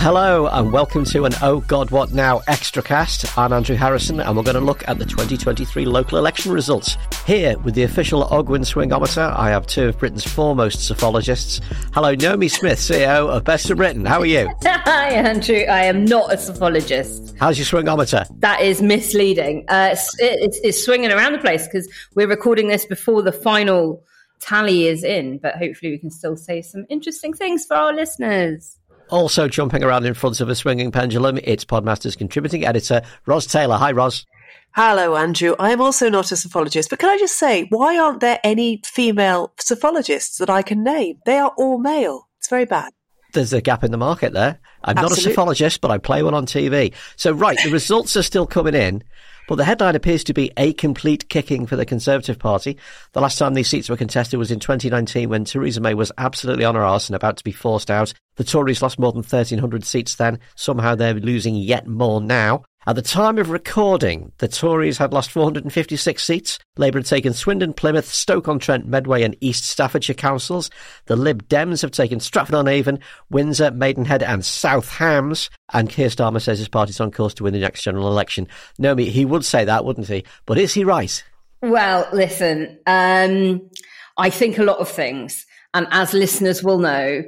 Hello 0.00 0.46
and 0.46 0.72
welcome 0.72 1.04
to 1.06 1.24
an 1.24 1.32
Oh 1.42 1.58
God 1.58 1.90
What 1.90 2.12
Now 2.12 2.40
extra 2.46 2.84
cast. 2.84 3.36
I'm 3.36 3.52
Andrew 3.52 3.74
Harrison 3.74 4.20
and 4.20 4.36
we're 4.36 4.44
going 4.44 4.54
to 4.54 4.60
look 4.60 4.86
at 4.86 5.00
the 5.00 5.04
2023 5.04 5.86
local 5.86 6.18
election 6.18 6.52
results. 6.52 6.96
Here 7.26 7.58
with 7.58 7.74
the 7.74 7.82
official 7.82 8.24
Ogwen 8.26 8.64
Swingometer, 8.64 9.36
I 9.36 9.50
have 9.50 9.66
two 9.66 9.88
of 9.88 9.98
Britain's 9.98 10.24
foremost 10.24 10.88
psephologists. 10.88 11.60
Hello, 11.92 12.14
Naomi 12.14 12.46
Smith, 12.46 12.78
CEO 12.78 13.28
of 13.28 13.42
Best 13.42 13.66
for 13.66 13.74
Britain. 13.74 14.04
How 14.04 14.20
are 14.20 14.26
you? 14.26 14.48
Hi, 14.62 15.08
Andrew. 15.10 15.62
I 15.68 15.86
am 15.86 16.04
not 16.04 16.32
a 16.32 16.36
psephologist. 16.36 17.36
How's 17.36 17.58
your 17.58 17.66
swingometer? 17.66 18.24
That 18.38 18.60
is 18.60 18.80
misleading. 18.80 19.64
Uh, 19.68 19.88
it's, 19.94 20.14
it's, 20.20 20.60
it's 20.62 20.84
swinging 20.84 21.10
around 21.10 21.32
the 21.32 21.40
place 21.40 21.66
because 21.66 21.92
we're 22.14 22.28
recording 22.28 22.68
this 22.68 22.86
before 22.86 23.22
the 23.22 23.32
final 23.32 24.04
tally 24.38 24.86
is 24.86 25.02
in, 25.02 25.38
but 25.38 25.56
hopefully 25.56 25.90
we 25.90 25.98
can 25.98 26.12
still 26.12 26.36
say 26.36 26.62
some 26.62 26.86
interesting 26.88 27.32
things 27.32 27.66
for 27.66 27.74
our 27.74 27.92
listeners. 27.92 28.77
Also 29.10 29.48
jumping 29.48 29.82
around 29.82 30.04
in 30.04 30.14
front 30.14 30.40
of 30.40 30.48
a 30.48 30.54
swinging 30.54 30.90
pendulum, 30.90 31.38
it's 31.42 31.64
Podmaster's 31.64 32.16
contributing 32.16 32.64
editor, 32.64 33.02
Ros 33.26 33.46
Taylor. 33.46 33.76
Hi, 33.76 33.92
Ros. 33.92 34.26
Hello, 34.72 35.16
Andrew. 35.16 35.56
I 35.58 35.72
am 35.72 35.80
also 35.80 36.10
not 36.10 36.30
a 36.30 36.34
psephologist, 36.34 36.90
but 36.90 36.98
can 36.98 37.08
I 37.08 37.16
just 37.18 37.38
say, 37.38 37.66
why 37.70 37.98
aren't 37.98 38.20
there 38.20 38.38
any 38.44 38.82
female 38.84 39.52
psephologists 39.58 40.36
that 40.38 40.50
I 40.50 40.62
can 40.62 40.84
name? 40.84 41.18
They 41.24 41.38
are 41.38 41.52
all 41.56 41.78
male. 41.78 42.28
It's 42.38 42.48
very 42.48 42.66
bad. 42.66 42.92
There's 43.32 43.52
a 43.52 43.60
gap 43.60 43.82
in 43.82 43.90
the 43.90 43.98
market 43.98 44.32
there. 44.32 44.58
I'm 44.84 44.96
Absolutely. 44.96 45.24
not 45.24 45.32
a 45.32 45.40
psephologist, 45.40 45.80
but 45.80 45.90
I 45.90 45.98
play 45.98 46.22
one 46.22 46.34
on 46.34 46.46
TV. 46.46 46.94
So, 47.16 47.32
right, 47.32 47.58
the 47.62 47.70
results 47.70 48.16
are 48.16 48.22
still 48.22 48.46
coming 48.46 48.74
in. 48.74 49.02
But 49.48 49.54
the 49.54 49.64
headline 49.64 49.96
appears 49.96 50.24
to 50.24 50.34
be 50.34 50.52
a 50.58 50.74
complete 50.74 51.30
kicking 51.30 51.66
for 51.66 51.74
the 51.74 51.86
Conservative 51.86 52.38
Party. 52.38 52.76
The 53.12 53.22
last 53.22 53.38
time 53.38 53.54
these 53.54 53.68
seats 53.68 53.88
were 53.88 53.96
contested 53.96 54.38
was 54.38 54.50
in 54.50 54.60
2019 54.60 55.30
when 55.30 55.46
Theresa 55.46 55.80
May 55.80 55.94
was 55.94 56.12
absolutely 56.18 56.66
on 56.66 56.74
her 56.74 56.84
arse 56.84 57.08
and 57.08 57.16
about 57.16 57.38
to 57.38 57.44
be 57.44 57.50
forced 57.50 57.90
out. 57.90 58.12
The 58.36 58.44
Tories 58.44 58.82
lost 58.82 58.98
more 58.98 59.10
than 59.10 59.22
1,300 59.22 59.84
seats 59.84 60.16
then. 60.16 60.38
Somehow 60.54 60.94
they're 60.94 61.14
losing 61.14 61.56
yet 61.56 61.86
more 61.86 62.20
now. 62.20 62.62
At 62.86 62.94
the 62.96 63.02
time 63.02 63.36
of 63.38 63.50
recording, 63.50 64.32
the 64.38 64.48
Tories 64.48 64.96
had 64.96 65.12
lost 65.12 65.30
456 65.32 66.24
seats. 66.24 66.58
Labour 66.76 67.00
had 67.00 67.06
taken 67.06 67.34
Swindon, 67.34 67.74
Plymouth, 67.74 68.06
Stoke-on-Trent, 68.06 68.86
Medway 68.86 69.24
and 69.24 69.36
East 69.40 69.64
Staffordshire 69.64 70.14
councils. 70.14 70.70
The 71.06 71.16
Lib 71.16 71.46
Dems 71.48 71.82
have 71.82 71.90
taken 71.90 72.20
Stratford-on-Avon, 72.20 73.00
Windsor, 73.30 73.72
Maidenhead 73.72 74.22
and 74.22 74.44
South 74.44 74.88
Hams. 74.88 75.50
And 75.72 75.90
Keir 75.90 76.08
Starmer 76.08 76.40
says 76.40 76.58
his 76.58 76.68
party's 76.68 77.00
on 77.00 77.10
course 77.10 77.34
to 77.34 77.44
win 77.44 77.52
the 77.52 77.60
next 77.60 77.82
general 77.82 78.08
election. 78.08 78.48
Naomi, 78.78 79.10
he 79.10 79.24
would 79.24 79.44
say 79.44 79.64
that, 79.64 79.84
wouldn't 79.84 80.08
he? 80.08 80.24
But 80.46 80.56
is 80.56 80.72
he 80.72 80.84
right? 80.84 81.22
Well, 81.60 82.08
listen, 82.12 82.78
um, 82.86 83.68
I 84.16 84.30
think 84.30 84.56
a 84.56 84.64
lot 84.64 84.78
of 84.78 84.88
things. 84.88 85.44
And 85.74 85.88
as 85.90 86.14
listeners 86.14 86.62
will 86.62 86.78
know, 86.78 87.22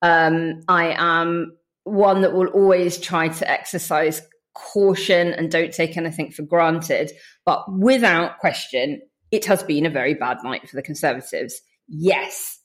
um, 0.00 0.60
I 0.68 0.94
am 0.96 1.56
one 1.82 2.22
that 2.22 2.32
will 2.32 2.46
always 2.48 2.98
try 2.98 3.28
to 3.28 3.50
exercise 3.50 4.22
caution 4.54 5.32
and 5.34 5.50
don't 5.50 5.72
take 5.72 5.96
anything 5.96 6.30
for 6.30 6.42
granted. 6.42 7.12
But 7.44 7.64
without 7.72 8.38
question, 8.38 9.02
it 9.30 9.44
has 9.46 9.62
been 9.62 9.86
a 9.86 9.90
very 9.90 10.14
bad 10.14 10.38
night 10.42 10.68
for 10.68 10.76
the 10.76 10.82
Conservatives. 10.82 11.60
Yes. 11.88 12.60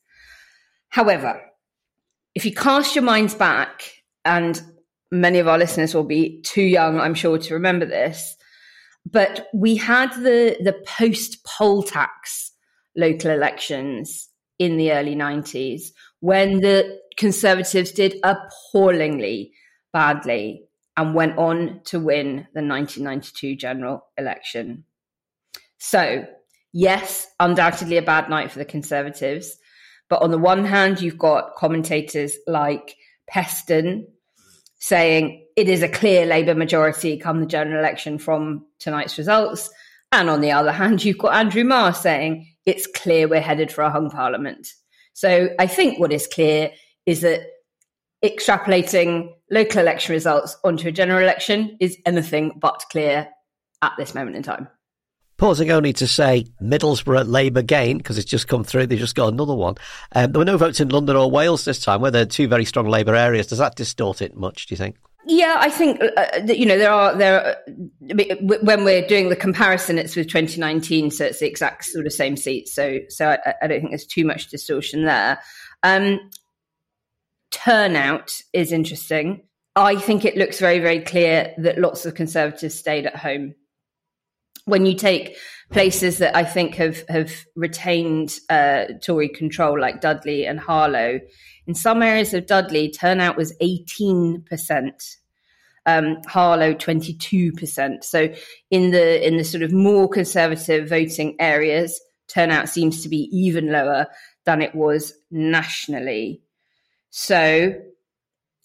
However, 0.90 1.42
if 2.36 2.46
you 2.46 2.54
cast 2.54 2.96
your 2.96 3.04
minds 3.04 3.36
back, 3.36 3.92
and 4.26 4.62
many 5.12 5.40
of 5.40 5.48
our 5.48 5.58
listeners 5.58 5.94
will 5.94 6.04
be 6.04 6.42
too 6.42 6.62
young, 6.62 7.00
I'm 7.00 7.16
sure, 7.16 7.38
to 7.38 7.54
remember 7.54 7.86
this, 7.86 8.36
but 9.10 9.48
we 9.54 9.76
had 9.76 10.12
the, 10.14 10.58
the 10.64 10.76
post 10.86 11.44
poll 11.46 11.84
tax 11.84 12.52
local 12.96 13.32
elections 13.32 14.30
in 14.60 14.78
the 14.78 14.92
early 14.92 15.16
90s 15.16 15.92
when 16.20 16.60
the 16.60 17.00
Conservatives 17.18 17.92
did 17.92 18.16
appallingly 18.24 19.52
badly 19.92 20.69
and 21.00 21.16
went 21.16 21.38
on 21.38 21.80
to 21.86 21.98
win 21.98 22.46
the 22.54 22.62
1992 22.62 23.56
general 23.56 24.06
election. 24.18 24.84
So, 25.78 26.26
yes, 26.74 27.26
undoubtedly 27.40 27.96
a 27.96 28.02
bad 28.02 28.30
night 28.30 28.52
for 28.52 28.60
the 28.60 28.66
Conservatives. 28.66 29.56
But 30.10 30.22
on 30.22 30.32
the 30.32 30.38
one 30.38 30.66
hand, 30.66 31.02
you've 31.02 31.18
got 31.18 31.56
commentators 31.56 32.36
like 32.48 32.98
Peston 33.32 34.08
saying 34.80 35.48
it 35.56 35.70
is 35.70 35.84
a 35.84 35.88
clear 35.88 36.26
Labour 36.26 36.54
majority 36.54 37.18
come 37.18 37.40
the 37.40 37.46
general 37.46 37.80
election 37.80 38.18
from 38.18 38.66
tonight's 38.80 39.18
results. 39.18 39.70
And 40.12 40.30
on 40.30 40.42
the 40.42 40.52
other 40.52 40.74
hand, 40.74 41.06
you've 41.06 41.18
got 41.18 41.34
Andrew 41.34 41.64
Marr 41.64 41.94
saying 41.94 42.46
it's 42.66 42.88
clear 42.88 43.30
we're 43.30 43.40
headed 43.40 43.72
for 43.72 43.84
a 43.84 43.92
hung 43.92 44.10
parliament. 44.10 44.68
So 45.14 45.48
I 45.58 45.68
think 45.68 45.98
what 45.98 46.12
is 46.12 46.28
clear 46.28 46.72
is 47.06 47.22
that 47.22 47.40
extrapolating 48.24 49.34
local 49.50 49.80
election 49.80 50.14
results 50.14 50.58
onto 50.64 50.88
a 50.88 50.92
general 50.92 51.22
election 51.22 51.78
is 51.80 51.98
anything 52.06 52.58
but 52.60 52.84
clear 52.92 53.28
at 53.82 53.94
this 53.98 54.14
moment 54.14 54.36
in 54.36 54.44
time. 54.44 54.68
Pausing 55.38 55.72
only 55.72 55.94
to 55.94 56.06
say 56.06 56.46
Middlesbrough 56.62 57.30
Labour 57.30 57.62
gain 57.62 57.98
because 57.98 58.18
it's 58.18 58.30
just 58.30 58.50
come 58.50 58.66
through. 58.66 58.88
they've 58.88 59.00
just 59.00 59.16
got 59.16 59.32
another 59.32 59.56
one. 59.56 59.76
Um, 60.12 60.34
there 60.34 60.40
were 60.40 60.46
no 60.46 60.58
votes 60.58 60.82
in 60.82 60.90
London 60.90 61.16
or 61.16 61.32
Wales 61.32 61.64
this 61.64 61.80
time, 61.80 62.02
where 62.02 62.12
they're 62.12 62.26
two 62.26 62.50
very 62.50 62.66
strong 62.66 62.90
Labour 62.90 63.16
areas. 63.16 63.48
Does 63.48 63.60
that 63.60 63.76
distort 63.76 64.22
it 64.22 64.36
much? 64.36 64.68
Do 64.68 64.74
you 64.74 64.78
think? 64.78 64.98
Yeah, 65.26 65.56
I 65.58 65.70
think 65.70 66.02
uh, 66.18 66.42
you 66.46 66.66
know 66.66 66.78
there 66.78 66.92
are 66.92 67.16
there. 67.16 67.42
Are, 67.42 67.56
when 68.42 68.84
we're 68.84 69.06
doing 69.06 69.30
the 69.30 69.36
comparison, 69.36 69.98
it's 69.98 70.16
with 70.16 70.28
2019, 70.28 71.12
so 71.12 71.26
it's 71.26 71.40
the 71.40 71.48
exact 71.48 71.86
sort 71.86 72.06
of 72.06 72.12
same 72.12 72.36
seats. 72.36 72.74
So 72.74 73.00
so 73.08 73.30
I, 73.30 73.54
I 73.62 73.68
don't 73.68 73.80
think 73.80 73.92
there's 73.92 74.06
too 74.06 74.26
much 74.26 74.48
distortion 74.48 75.06
there. 75.06 75.40
Um, 75.84 76.20
turnout 77.52 78.32
is 78.54 78.72
interesting. 78.72 79.44
I 79.76 79.96
think 79.96 80.26
it 80.26 80.38
looks 80.38 80.60
very, 80.60 80.80
very 80.80 81.00
clear 81.02 81.54
that 81.58 81.78
lots 81.78 82.06
of 82.06 82.16
Conservatives 82.16 82.76
stayed 82.76 83.06
at 83.06 83.16
home. 83.16 83.56
When 84.66 84.86
you 84.86 84.94
take 84.94 85.38
places 85.72 86.18
that 86.18 86.36
I 86.36 86.44
think 86.44 86.76
have 86.76 87.04
have 87.10 87.32
retained 87.56 88.38
uh, 88.50 88.86
Tory 89.04 89.30
control, 89.30 89.80
like 89.80 90.02
Dudley 90.02 90.46
and 90.46 90.60
Harlow, 90.60 91.20
in 91.66 91.76
some 91.76 92.04
areas 92.04 92.34
of 92.34 92.46
Dudley, 92.46 92.92
turnout 92.92 93.38
was 93.38 93.56
eighteen 93.62 94.44
percent. 94.44 95.04
Um, 95.86 96.18
Harlow 96.28 96.74
twenty 96.74 97.14
two 97.14 97.52
percent. 97.54 98.04
So 98.04 98.32
in 98.70 98.92
the 98.92 99.26
in 99.26 99.38
the 99.38 99.44
sort 99.44 99.64
of 99.64 99.72
more 99.72 100.08
conservative 100.08 100.90
voting 100.90 101.36
areas, 101.40 102.00
turnout 102.28 102.70
seems 102.70 103.02
to 103.02 103.10
be 103.10 103.30
even 103.32 103.72
lower 103.72 104.08
than 104.46 104.62
it 104.62 104.76
was 104.76 105.14
nationally. 105.32 106.44
So, 107.10 107.74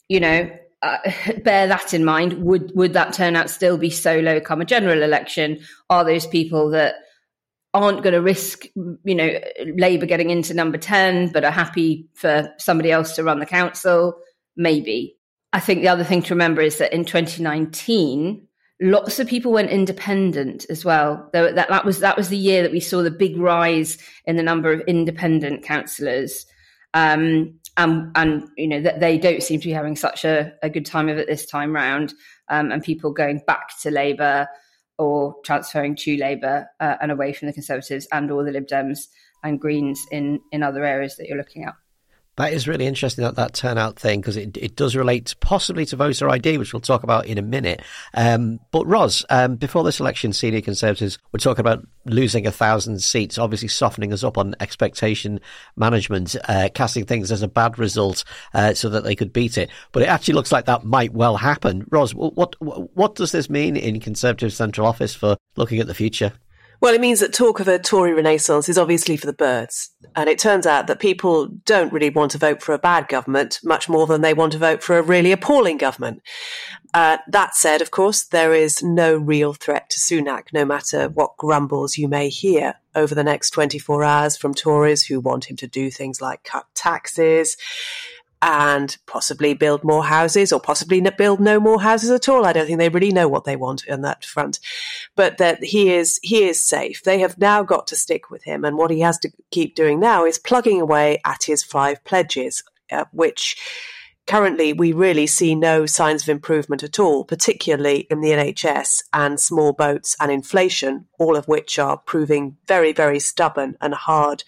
you 0.09 0.21
know, 0.21 0.51
uh, 0.83 0.99
bear 1.45 1.67
that 1.67 1.95
in 1.95 2.05
mind. 2.05 2.45
Would 2.45 2.73
would 2.75 2.93
that 2.93 3.13
turnout 3.13 3.51
still 3.51 3.79
be 3.79 3.91
so 3.91 4.19
low 4.21 4.41
come 4.41 4.61
a 4.61 4.65
general 4.65 5.03
election? 5.03 5.61
Are 5.91 6.05
those 6.05 6.27
people 6.27 6.71
that 6.71 6.97
aren't 7.73 8.05
going 8.05 8.13
to 8.13 8.23
risk, 8.23 8.67
you 8.77 9.15
know, 9.15 9.41
Labour 9.77 10.07
getting 10.07 10.31
into 10.31 10.55
number 10.55 10.79
ten, 10.79 11.29
but 11.33 11.45
are 11.45 11.51
happy 11.51 12.09
for 12.15 12.53
somebody 12.59 12.93
else 12.93 13.17
to 13.17 13.25
run 13.25 13.41
the 13.41 13.47
council? 13.47 14.15
Maybe. 14.57 15.17
I 15.53 15.61
think 15.61 15.81
the 15.81 15.89
other 15.89 16.05
thing 16.05 16.23
to 16.23 16.35
remember 16.35 16.63
is 16.63 16.79
that 16.79 16.93
in 16.93 17.05
2019, 17.05 18.45
lots 18.81 19.21
of 19.21 19.29
people 19.29 19.53
went 19.53 19.71
independent 19.71 20.67
as 20.69 20.85
well. 20.85 21.31
That, 21.33 21.55
that 21.55 21.85
was 21.85 22.01
that 22.01 22.17
was 22.17 22.29
the 22.29 22.37
year 22.37 22.63
that 22.63 22.73
we 22.73 22.81
saw 22.81 23.03
the 23.03 23.11
big 23.11 23.37
rise 23.37 23.99
in 24.25 24.37
the 24.37 24.43
number 24.43 24.73
of 24.73 24.81
independent 24.87 25.63
councillors. 25.65 26.47
Um, 26.93 27.59
and 27.77 28.11
and 28.15 28.49
you 28.57 28.69
know 28.69 28.81
that 28.81 29.01
they 29.01 29.19
don't 29.19 29.43
seem 29.43 29.61
to 29.61 29.69
be 29.69 29.73
having 29.73 29.97
such 29.97 30.25
a, 30.25 30.53
a 30.63 30.71
good 30.71 30.87
time 30.87 31.09
of 31.09 31.19
it 31.19 31.27
this 31.27 31.47
time 31.47 31.75
round, 31.75 32.15
um, 32.49 32.71
and 32.71 32.83
people 32.83 33.13
going 33.13 33.41
back 33.47 33.79
to 33.83 33.91
Labour 33.91 34.49
or 34.99 35.35
transferring 35.45 35.97
to 35.97 36.17
Labour 36.17 36.67
uh, 36.81 36.97
and 37.01 37.11
away 37.11 37.33
from 37.33 37.47
the 37.47 37.53
Conservatives 37.53 38.07
and 38.13 38.31
or 38.31 38.45
the 38.45 38.53
Lib 38.53 38.67
Dems 38.67 39.09
and 39.43 39.61
Greens 39.61 40.01
in 40.11 40.41
in 40.53 40.63
other 40.63 40.85
areas 40.85 41.17
that 41.17 41.27
you're 41.27 41.39
looking 41.39 41.65
at. 41.65 41.75
That 42.37 42.53
is 42.53 42.67
really 42.67 42.87
interesting 42.87 43.25
that 43.25 43.37
that 43.37 43.55
turnout 43.55 43.97
thing 43.99 44.21
because 44.21 44.37
it 44.37 44.57
it 44.57 44.75
does 44.75 44.97
relate 44.97 45.35
possibly 45.41 45.87
to 45.87 45.97
voter 45.97 46.29
ID, 46.29 46.59
which 46.59 46.73
we'll 46.73 46.81
talk 46.81 47.05
about 47.05 47.27
in 47.27 47.39
a 47.39 47.43
minute. 47.43 47.81
Um, 48.13 48.59
but 48.73 48.87
Ros, 48.87 49.25
um, 49.31 49.55
before 49.55 49.85
this 49.85 50.01
election, 50.01 50.33
senior 50.33 50.61
Conservatives 50.61 51.19
were 51.33 51.39
talking 51.39 51.61
about 51.61 51.87
losing 52.07 52.47
a 52.47 52.51
thousand 52.51 53.01
seats, 53.03 53.39
obviously 53.39 53.69
softening 53.69 54.13
us 54.13 54.25
up 54.25 54.37
on 54.37 54.57
expectation 54.59 55.41
management, 55.77 56.35
uh, 56.49 56.69
casting 56.75 57.05
things 57.05 57.31
as 57.31 57.43
a 57.43 57.49
bad 57.49 57.79
result 57.79 58.25
uh, 58.53 58.75
so 58.75 58.89
that 58.89 59.05
they 59.05 59.15
could 59.15 59.33
beat 59.33 59.57
it. 59.57 59.71
But 59.93 60.03
it 60.03 60.09
actually 60.09 60.35
looks 60.35 60.51
like 60.51 60.65
that 60.65 60.85
might 60.85 61.13
well 61.13 61.37
happen. 61.37 61.87
Ros, 61.91 62.15
what 62.15 62.57
what 62.61 63.15
does 63.15 63.31
this 63.31 63.49
mean 63.49 63.77
in 63.77 64.01
Conservative 64.01 64.53
Central 64.53 64.89
Office 64.89 65.15
for 65.15 65.37
looking 65.57 65.79
at 65.79 65.87
the 65.87 65.95
future? 65.95 66.33
Well, 66.85 66.93
it 66.93 67.01
means 67.01 67.21
that 67.21 67.33
talk 67.33 67.61
of 67.61 67.69
a 67.69 67.79
Tory 67.79 68.13
renaissance 68.13 68.69
is 68.69 68.77
obviously 68.77 69.17
for 69.17 69.25
the 69.25 69.33
birds. 69.33 69.89
And 70.17 70.29
it 70.29 70.39
turns 70.39 70.67
out 70.67 70.87
that 70.87 71.01
people 71.01 71.47
don't 71.47 71.91
really 71.91 72.11
want 72.11 72.33
to 72.33 72.39
vote 72.39 72.63
for 72.63 72.75
a 72.75 72.79
bad 72.79 73.09
government 73.09 73.59
much 73.65 73.89
more 73.89 74.07
than 74.07 74.21
they 74.21 74.35
want 74.35 74.53
to 74.53 74.59
vote 74.59 74.83
for 74.83 74.99
a 74.99 75.03
really 75.03 75.33
appalling 75.33 75.79
government. 75.79 76.21
Uh, 76.93 77.17
that 77.29 77.55
said, 77.57 77.81
of 77.81 77.91
course, 77.91 78.25
there 78.25 78.53
is 78.53 78.83
no 78.83 79.17
real 79.17 79.55
threat 79.55 79.89
to 79.89 79.99
Sunak, 79.99 80.53
no 80.53 80.67
matter 80.67 81.09
what 81.09 81.39
grumbles 81.39 81.97
you 81.97 82.07
may 82.07 82.29
hear 82.29 82.75
over 82.95 83.15
the 83.15 83.25
next 83.25 83.53
24 83.53 84.05
hours 84.05 84.37
from 84.37 84.53
Tories 84.53 85.07
who 85.07 85.21
want 85.21 85.47
him 85.47 85.57
to 85.57 85.67
do 85.67 85.91
things 85.91 86.21
like 86.21 86.45
cut 86.45 86.67
taxes 86.75 87.57
and 88.45 88.99
possibly 89.07 89.55
build 89.55 89.83
more 89.83 90.05
houses 90.05 90.53
or 90.53 90.61
possibly 90.61 91.01
build 91.17 91.41
no 91.41 91.59
more 91.59 91.81
houses 91.81 92.11
at 92.11 92.29
all. 92.29 92.45
I 92.45 92.53
don't 92.53 92.67
think 92.67 92.79
they 92.79 92.91
really 92.91 93.11
know 93.11 93.27
what 93.27 93.45
they 93.45 93.57
want 93.57 93.89
on 93.89 94.03
that 94.03 94.23
front, 94.23 94.61
but 95.17 95.39
that 95.39 95.65
he 95.65 95.95
is, 95.95 96.21
he 96.23 96.45
is 96.45 96.63
safe. 96.63 97.03
They 97.03 97.21
have 97.21 97.39
now 97.39 97.63
got 97.63 97.87
to 97.87 97.97
stick 97.97 98.31
with 98.31 98.45
him. 98.45 98.63
And 98.63 98.77
what 98.77 98.91
he 98.91 99.01
has 99.01 99.19
to 99.21 99.33
keep 99.51 99.75
doing 99.75 99.99
now 99.99 100.27
is 100.27 100.39
plugging 100.39 100.79
away 100.79 101.23
at 101.25 101.45
his 101.45 101.65
five 101.65 102.05
pledges, 102.05 102.63
uh, 102.93 103.07
which 103.13 103.57
currently 104.27 104.75
we 104.75 104.93
really 104.93 105.27
see 105.27 105.55
no 105.55 105.87
signs 105.87 106.25
of 106.25 106.29
improvement 106.29 106.83
at 106.83 106.99
all, 106.99 107.25
particularly 107.25 108.07
in 108.11 108.21
the 108.21 108.33
NHS 108.33 109.05
and 109.15 109.41
small 109.41 109.73
boats 109.73 110.17
and 110.21 110.31
inflation, 110.31 111.07
all 111.19 111.37
of 111.37 111.49
which 111.49 111.79
are 111.79 111.97
proving 111.97 112.59
very, 112.69 112.93
very 112.93 113.21
stubborn 113.21 113.79
and 113.81 113.95
hard 113.95 114.45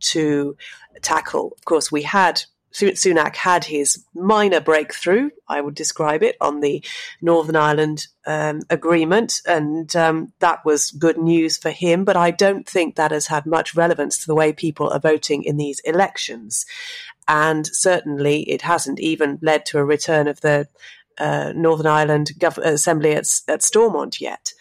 to 0.00 0.54
tackle. 1.00 1.54
Of 1.56 1.64
course, 1.64 1.90
we 1.90 2.02
had 2.02 2.42
Sunak 2.72 3.36
had 3.36 3.64
his 3.64 4.04
minor 4.14 4.60
breakthrough, 4.60 5.30
I 5.48 5.60
would 5.60 5.74
describe 5.74 6.22
it, 6.22 6.36
on 6.40 6.60
the 6.60 6.84
Northern 7.20 7.56
Ireland 7.56 8.06
um, 8.26 8.60
agreement, 8.70 9.40
and 9.46 9.94
um, 9.96 10.32
that 10.40 10.64
was 10.64 10.90
good 10.90 11.18
news 11.18 11.56
for 11.56 11.70
him. 11.70 12.04
But 12.04 12.16
I 12.16 12.30
don't 12.30 12.68
think 12.68 12.96
that 12.96 13.10
has 13.10 13.26
had 13.26 13.46
much 13.46 13.74
relevance 13.74 14.18
to 14.18 14.26
the 14.26 14.34
way 14.34 14.52
people 14.52 14.90
are 14.90 15.00
voting 15.00 15.42
in 15.42 15.56
these 15.56 15.80
elections. 15.80 16.66
And 17.26 17.66
certainly 17.66 18.42
it 18.50 18.62
hasn't 18.62 19.00
even 19.00 19.38
led 19.42 19.66
to 19.66 19.78
a 19.78 19.84
return 19.84 20.28
of 20.28 20.40
the 20.40 20.68
uh, 21.18 21.52
Northern 21.54 21.86
Ireland 21.86 22.32
Gov- 22.38 22.58
Assembly 22.58 23.12
at, 23.12 23.26
at 23.48 23.62
Stormont 23.62 24.20
yet. 24.20 24.52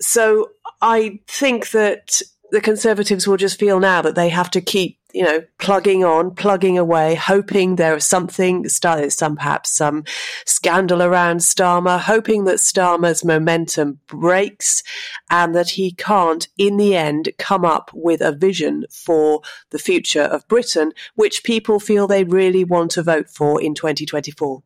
So 0.00 0.50
I 0.80 1.20
think 1.26 1.70
that 1.70 2.22
the 2.50 2.60
Conservatives 2.60 3.26
will 3.26 3.36
just 3.36 3.58
feel 3.58 3.80
now 3.80 4.02
that 4.02 4.14
they 4.14 4.28
have 4.28 4.50
to 4.52 4.60
keep, 4.60 4.98
you 5.12 5.22
know, 5.22 5.42
plugging 5.58 6.04
on, 6.04 6.34
plugging 6.34 6.78
away, 6.78 7.14
hoping 7.14 7.76
there 7.76 7.96
is 7.96 8.04
something, 8.04 8.68
some 8.68 9.36
perhaps 9.36 9.70
some 9.70 10.04
scandal 10.46 11.02
around 11.02 11.38
Starmer, 11.38 11.98
hoping 11.98 12.44
that 12.44 12.56
Starmer's 12.56 13.24
momentum 13.24 14.00
breaks 14.06 14.82
and 15.30 15.54
that 15.54 15.70
he 15.70 15.92
can't, 15.92 16.48
in 16.56 16.76
the 16.76 16.96
end, 16.96 17.30
come 17.38 17.64
up 17.64 17.90
with 17.92 18.20
a 18.20 18.32
vision 18.32 18.84
for 18.90 19.42
the 19.70 19.78
future 19.78 20.22
of 20.22 20.46
Britain, 20.48 20.92
which 21.14 21.44
people 21.44 21.80
feel 21.80 22.06
they 22.06 22.24
really 22.24 22.64
want 22.64 22.90
to 22.92 23.02
vote 23.02 23.28
for 23.28 23.60
in 23.60 23.74
2024. 23.74 24.62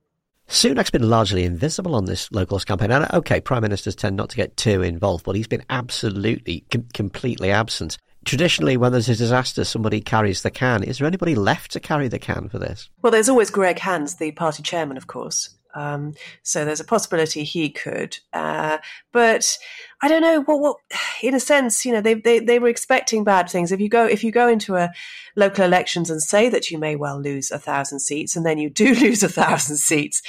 Sunak's 0.48 0.90
been 0.90 1.08
largely 1.08 1.44
invisible 1.44 1.94
on 1.94 2.04
this 2.04 2.28
localist 2.28 2.66
campaign. 2.66 2.90
And 2.90 3.04
uh, 3.04 3.18
okay, 3.18 3.40
prime 3.40 3.62
ministers 3.62 3.94
tend 3.94 4.16
not 4.16 4.30
to 4.30 4.36
get 4.36 4.56
too 4.56 4.82
involved, 4.82 5.24
but 5.24 5.36
he's 5.36 5.46
been 5.46 5.64
absolutely, 5.70 6.64
com- 6.70 6.86
completely 6.92 7.50
absent. 7.50 7.96
Traditionally, 8.24 8.76
when 8.76 8.92
there's 8.92 9.08
a 9.08 9.16
disaster, 9.16 9.64
somebody 9.64 10.00
carries 10.00 10.42
the 10.42 10.50
can. 10.50 10.82
Is 10.84 10.98
there 10.98 11.06
anybody 11.06 11.34
left 11.34 11.72
to 11.72 11.80
carry 11.80 12.08
the 12.08 12.18
can 12.18 12.48
for 12.48 12.58
this? 12.58 12.88
Well, 13.02 13.10
there's 13.10 13.28
always 13.28 13.50
Greg 13.50 13.80
Hands, 13.80 14.14
the 14.14 14.30
party 14.32 14.62
chairman, 14.62 14.96
of 14.96 15.06
course. 15.06 15.50
Um, 15.74 16.14
so 16.42 16.64
there's 16.64 16.80
a 16.80 16.84
possibility 16.84 17.44
he 17.44 17.70
could, 17.70 18.19
uh, 18.32 18.78
but 19.12 19.58
I 20.02 20.08
don't 20.08 20.22
know. 20.22 20.42
What, 20.42 20.60
what, 20.60 20.76
in 21.22 21.34
a 21.34 21.40
sense, 21.40 21.84
you 21.84 21.92
know, 21.92 22.00
they, 22.00 22.14
they 22.14 22.38
they 22.38 22.58
were 22.58 22.69
expecting 22.69 23.24
bad 23.24 23.48
things. 23.48 23.72
If 23.72 23.80
you 23.80 23.88
go 23.88 24.06
if 24.06 24.24
you 24.24 24.32
go 24.32 24.48
into 24.48 24.76
a 24.76 24.90
local 25.36 25.64
elections 25.64 26.10
and 26.10 26.22
say 26.22 26.48
that 26.48 26.70
you 26.70 26.78
may 26.78 26.96
well 26.96 27.20
lose 27.20 27.50
a 27.50 27.58
thousand 27.58 28.00
seats, 28.00 28.36
and 28.36 28.44
then 28.44 28.58
you 28.58 28.70
do 28.70 28.94
lose 29.00 29.22
a 29.22 29.28
thousand 29.28 29.76
seats, 29.76 30.22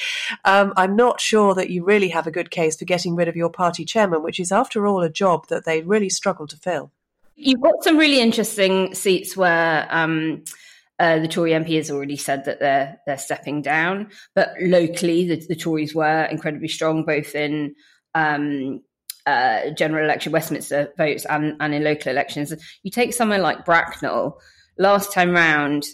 um, 0.45 0.73
I'm 0.77 0.95
not 0.95 1.19
sure 1.19 1.53
that 1.55 1.69
you 1.69 1.83
really 1.83 2.09
have 2.09 2.27
a 2.27 2.31
good 2.31 2.51
case 2.51 2.77
for 2.77 2.85
getting 2.85 3.15
rid 3.15 3.27
of 3.27 3.35
your 3.35 3.49
party 3.49 3.85
chairman, 3.85 4.23
which 4.23 4.39
is, 4.39 4.51
after 4.51 4.87
all, 4.87 5.01
a 5.01 5.09
job 5.09 5.47
that 5.47 5.65
they 5.65 5.81
really 5.81 6.09
struggle 6.09 6.47
to 6.47 6.57
fill. 6.57 6.91
You've 7.35 7.61
got 7.61 7.83
some 7.83 7.97
really 7.97 8.19
interesting 8.19 8.93
seats 8.93 9.35
where. 9.35 9.87
Um, 9.89 10.43
uh, 10.99 11.19
the 11.19 11.27
Tory 11.27 11.51
MP 11.51 11.75
has 11.77 11.89
already 11.89 12.17
said 12.17 12.45
that 12.45 12.59
they're 12.59 12.99
they're 13.05 13.17
stepping 13.17 13.61
down, 13.61 14.09
but 14.35 14.53
locally 14.61 15.27
the, 15.27 15.43
the 15.47 15.55
Tories 15.55 15.95
were 15.95 16.25
incredibly 16.25 16.67
strong, 16.67 17.03
both 17.03 17.35
in 17.35 17.75
um, 18.13 18.81
uh, 19.25 19.71
general 19.71 20.05
election 20.05 20.31
Westminster 20.31 20.93
votes 20.97 21.25
and, 21.25 21.55
and 21.59 21.73
in 21.73 21.83
local 21.83 22.11
elections. 22.11 22.53
You 22.83 22.91
take 22.91 23.13
somewhere 23.13 23.39
like 23.39 23.65
Bracknell, 23.65 24.39
last 24.77 25.11
time 25.11 25.31
round 25.31 25.85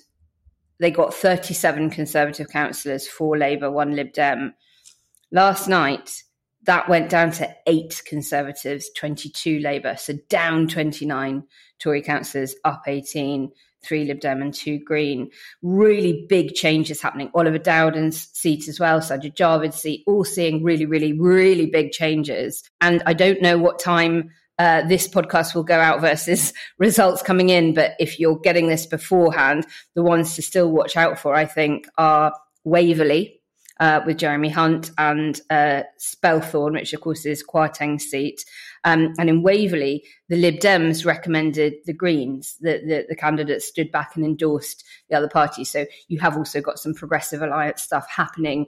they 0.80 0.92
got 0.92 1.14
37 1.14 1.90
Conservative 1.90 2.48
councillors, 2.50 3.08
four 3.08 3.38
Labour, 3.38 3.70
one 3.70 3.96
Lib 3.96 4.14
Dem. 4.14 4.54
Last 5.32 5.68
night 5.68 6.24
that 6.64 6.90
went 6.90 7.10
down 7.10 7.32
to 7.32 7.56
eight 7.68 8.02
Conservatives, 8.06 8.90
22 8.98 9.60
Labour, 9.60 9.96
so 9.98 10.14
down 10.30 10.68
29 10.68 11.44
Tory 11.80 12.02
councillors, 12.02 12.56
up 12.64 12.84
18 12.88 13.52
three 13.84 14.06
Lib 14.06 14.20
Dem 14.20 14.42
and 14.42 14.54
two 14.54 14.80
Green. 14.80 15.30
Really 15.62 16.26
big 16.28 16.54
changes 16.54 17.02
happening. 17.02 17.32
Oliver 17.34 17.58
Dowden's 17.58 18.28
seat 18.34 18.68
as 18.68 18.80
well, 18.80 19.00
Sajid 19.00 19.36
Javid's 19.36 19.78
seat, 19.78 20.04
all 20.08 20.24
seeing 20.24 20.64
really, 20.64 20.86
really, 20.86 21.14
really 21.14 21.68
big 21.68 21.92
changes. 21.92 22.64
And 22.82 23.02
I 23.06 23.14
don't 23.14 23.42
know 23.42 23.58
what 23.58 23.80
time 23.80 24.32
uh, 24.58 24.86
this 24.88 25.08
podcast 25.08 25.56
will 25.56 25.64
go 25.64 25.80
out 25.80 26.02
versus 26.02 26.54
results 26.78 27.22
coming 27.22 27.50
in. 27.50 27.74
But 27.74 27.94
if 28.00 28.20
you're 28.20 28.40
getting 28.40 28.68
this 28.68 28.86
beforehand, 28.86 29.66
the 29.96 30.04
ones 30.04 30.36
to 30.36 30.42
still 30.42 30.70
watch 30.72 30.98
out 30.98 31.18
for, 31.18 31.34
I 31.34 31.46
think, 31.46 31.88
are 31.98 32.34
Waverley, 32.66 33.40
uh, 33.80 34.02
with 34.06 34.18
Jeremy 34.18 34.50
Hunt 34.50 34.92
and 34.98 35.40
uh, 35.50 35.84
Spelthorne, 36.00 36.74
which 36.74 36.94
of 36.94 37.02
course 37.02 37.26
is 37.26 37.44
Kwarteng's 37.44 38.04
seat. 38.04 38.44
Um, 38.86 39.14
and 39.20 39.30
in 39.30 39.44
Waverley, 39.44 40.04
the 40.30 40.38
Lib 40.38 40.56
Dems 40.56 41.06
recommended 41.06 41.76
the 41.86 41.94
Greens. 41.94 42.56
The, 42.62 42.82
the, 42.86 43.06
the 43.10 43.16
candidates 43.16 43.66
stood 43.66 43.92
back 43.92 44.16
and 44.16 44.26
endorsed 44.26 44.84
the 45.10 45.18
other 45.18 45.30
parties. 45.30 45.72
So 45.72 45.86
you 46.08 46.20
have 46.20 46.38
also 46.38 46.62
got 46.62 46.80
some 46.80 46.94
progressive 46.94 47.42
alliance 47.42 47.82
stuff 47.82 48.08
happening 48.10 48.68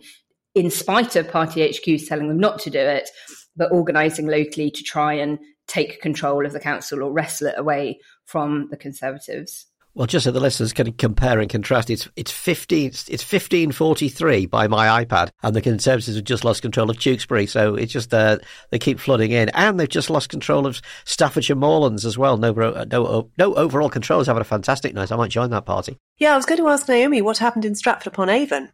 in 0.54 0.70
spite 0.70 1.16
of 1.16 1.30
party 1.30 1.62
HQs 1.62 2.08
telling 2.08 2.28
them 2.28 2.40
not 2.40 2.60
to 2.60 2.70
do 2.70 2.80
it, 2.80 3.10
but 3.56 3.72
organising 3.72 4.28
locally 4.28 4.70
to 4.72 4.84
try 4.84 5.14
and 5.14 5.40
take 5.68 6.02
control 6.02 6.46
of 6.46 6.52
the 6.52 6.60
council 6.60 7.02
or 7.02 7.14
wrestle 7.14 7.48
it 7.48 7.56
away 7.58 8.00
from 8.26 8.68
the 8.70 8.78
Conservatives. 8.78 9.68
Well, 9.94 10.08
just 10.08 10.24
so 10.24 10.32
the 10.32 10.40
listeners 10.40 10.72
can 10.72 10.94
compare 10.94 11.40
and 11.40 11.50
contrast, 11.50 11.90
it's 11.90 12.08
it's 12.16 12.32
fifteen 12.32 12.88
it's 12.88 13.24
fifteen 13.24 13.74
forty 13.74 14.08
three 14.08 14.46
by 14.46 14.68
my 14.68 15.04
iPad, 15.04 15.32
and 15.44 15.54
the 15.54 15.62
Conservatives 15.62 16.16
have 16.16 16.24
just 16.24 16.46
lost 16.46 16.62
control 16.62 16.90
of 16.90 16.98
Tewkesbury, 16.98 17.46
so 17.46 17.76
it's 17.76 17.92
just 17.92 18.14
uh, 18.14 18.38
they 18.70 18.80
keep 18.80 19.02
flooding 19.02 19.32
in, 19.32 19.50
and 19.50 19.78
they've 19.78 19.90
just 19.90 20.10
lost 20.10 20.30
control 20.30 20.66
of 20.66 20.82
Staffordshire 21.04 21.58
Moorlands 21.58 22.06
as 22.06 22.18
well. 22.18 22.38
No, 22.38 22.54
no, 22.54 23.30
no 23.38 23.54
overall 23.56 23.90
control 23.90 24.22
is 24.22 24.28
having 24.28 24.42
a 24.42 24.46
fantastic 24.46 24.94
night. 24.94 25.12
I 25.12 25.18
might 25.18 25.32
join 25.32 25.50
that 25.50 25.66
party. 25.66 25.98
Yeah, 26.18 26.34
I 26.34 26.38
was 26.38 26.46
going 26.46 26.60
to 26.60 26.70
ask 26.70 26.88
Naomi 26.88 27.22
what 27.22 27.40
happened 27.40 27.66
in 27.66 27.76
Stratford 27.76 28.14
upon 28.14 28.30
Avon 28.30 28.70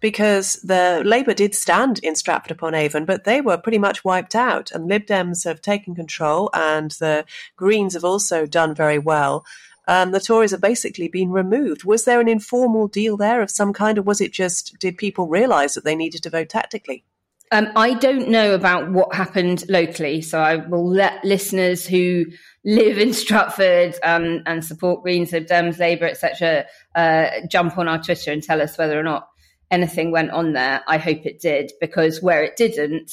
because 0.00 0.54
the 0.62 1.02
Labour 1.04 1.34
did 1.34 1.54
stand 1.54 2.00
in 2.02 2.16
Stratford 2.16 2.50
upon 2.50 2.74
Avon, 2.74 3.04
but 3.04 3.24
they 3.24 3.40
were 3.40 3.56
pretty 3.56 3.78
much 3.78 4.04
wiped 4.04 4.34
out, 4.34 4.70
and 4.72 4.86
Lib 4.86 5.06
Dems 5.06 5.44
have 5.44 5.60
taken 5.60 5.94
control, 5.94 6.50
and 6.52 6.92
the 6.92 7.24
Greens 7.56 7.94
have 7.94 8.04
also 8.04 8.46
done 8.46 8.74
very 8.74 8.98
well 8.98 9.44
um, 9.90 10.12
the 10.12 10.20
Tories 10.20 10.52
have 10.52 10.60
basically 10.60 11.08
been 11.08 11.32
removed. 11.32 11.82
Was 11.82 12.04
there 12.04 12.20
an 12.20 12.28
informal 12.28 12.86
deal 12.86 13.16
there 13.16 13.42
of 13.42 13.50
some 13.50 13.72
kind, 13.72 13.98
or 13.98 14.02
was 14.02 14.20
it 14.20 14.32
just 14.32 14.78
did 14.78 14.96
people 14.96 15.26
realise 15.26 15.74
that 15.74 15.82
they 15.82 15.96
needed 15.96 16.22
to 16.22 16.30
vote 16.30 16.48
tactically? 16.48 17.02
Um, 17.50 17.66
I 17.74 17.94
don't 17.94 18.28
know 18.28 18.54
about 18.54 18.92
what 18.92 19.12
happened 19.12 19.64
locally, 19.68 20.22
so 20.22 20.38
I 20.38 20.54
will 20.54 20.88
let 20.88 21.24
listeners 21.24 21.84
who 21.84 22.26
live 22.64 22.98
in 22.98 23.12
Stratford 23.12 23.96
um, 24.04 24.44
and 24.46 24.64
support 24.64 25.02
Greens, 25.02 25.32
Lib 25.32 25.48
Dems, 25.48 25.80
Labour, 25.80 26.06
etc., 26.06 26.66
uh, 26.94 27.26
jump 27.50 27.76
on 27.76 27.88
our 27.88 28.00
Twitter 28.00 28.30
and 28.30 28.44
tell 28.44 28.62
us 28.62 28.78
whether 28.78 28.96
or 28.96 29.02
not 29.02 29.26
anything 29.72 30.12
went 30.12 30.30
on 30.30 30.52
there. 30.52 30.82
I 30.86 30.98
hope 30.98 31.26
it 31.26 31.40
did, 31.40 31.72
because 31.80 32.22
where 32.22 32.44
it 32.44 32.54
didn't, 32.54 33.10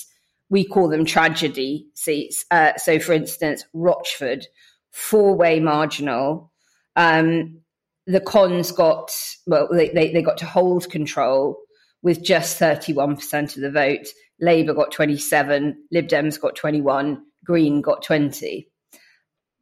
we 0.51 0.63
call 0.63 0.89
them 0.89 1.05
tragedy 1.05 1.87
seats. 1.95 2.45
Uh, 2.51 2.73
so, 2.77 2.99
for 2.99 3.13
instance, 3.13 3.65
Rochford, 3.73 4.45
four 4.91 5.35
way 5.35 5.59
marginal, 5.59 6.51
um, 6.97 7.61
the 8.07 8.19
cons 8.19 8.71
got, 8.71 9.11
well, 9.45 9.69
they, 9.71 9.89
they, 9.89 10.11
they 10.11 10.21
got 10.21 10.37
to 10.39 10.45
hold 10.45 10.89
control 10.89 11.57
with 12.01 12.23
just 12.23 12.59
31% 12.59 13.55
of 13.55 13.61
the 13.61 13.71
vote. 13.71 14.07
Labour 14.41 14.73
got 14.73 14.91
27, 14.91 15.77
Lib 15.91 16.07
Dems 16.07 16.39
got 16.39 16.55
21, 16.55 17.21
Green 17.45 17.81
got 17.81 18.03
20. 18.03 18.67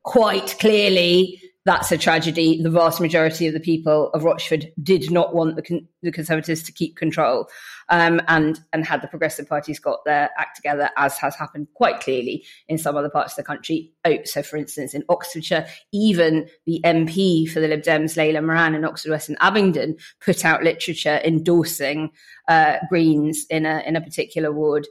Quite 0.04 0.56
clearly, 0.60 1.40
that's 1.66 1.92
a 1.92 1.98
tragedy. 1.98 2.62
The 2.62 2.70
vast 2.70 3.02
majority 3.02 3.48
of 3.48 3.54
the 3.54 3.60
people 3.60 4.10
of 4.12 4.24
Rochford 4.24 4.72
did 4.82 5.10
not 5.10 5.34
want 5.34 5.56
the, 5.56 5.64
con- 5.64 5.88
the 6.04 6.12
Conservatives 6.12 6.62
to 6.64 6.72
keep 6.72 6.96
control, 6.96 7.50
um, 7.90 8.22
and 8.28 8.60
and 8.72 8.86
had 8.86 9.02
the 9.02 9.08
Progressive 9.08 9.50
parties 9.50 9.80
got 9.80 10.06
their 10.06 10.30
act 10.38 10.56
together, 10.56 10.92
as 10.96 11.18
has 11.18 11.36
happened 11.36 11.68
quite 11.74 12.00
clearly 12.02 12.46
in 12.68 12.78
some 12.78 12.96
other 12.96 13.10
parts 13.10 13.34
of 13.34 13.38
the 13.38 13.44
country. 13.44 13.92
Oh, 14.06 14.18
so, 14.26 14.44
for 14.44 14.58
instance, 14.58 14.94
in 14.94 15.04
Oxfordshire, 15.10 15.66
even 15.92 16.48
the 16.68 16.80
MP 16.86 17.50
for 17.50 17.60
the 17.60 17.68
Lib 17.68 17.82
Dems, 17.82 18.16
Layla 18.16 18.46
Moran, 18.46 18.76
in 18.76 18.86
Oxford 18.86 19.10
West 19.10 19.30
and 19.30 19.38
Abingdon, 19.42 19.98
put 20.24 20.46
out 20.46 20.64
literature 20.64 21.20
endorsing 21.24 22.12
uh, 22.48 22.78
Greens 22.90 23.46
in 23.50 23.66
a 23.66 23.82
in 23.88 23.96
a 23.96 24.02
particular 24.02 24.52
ward. 24.52 24.88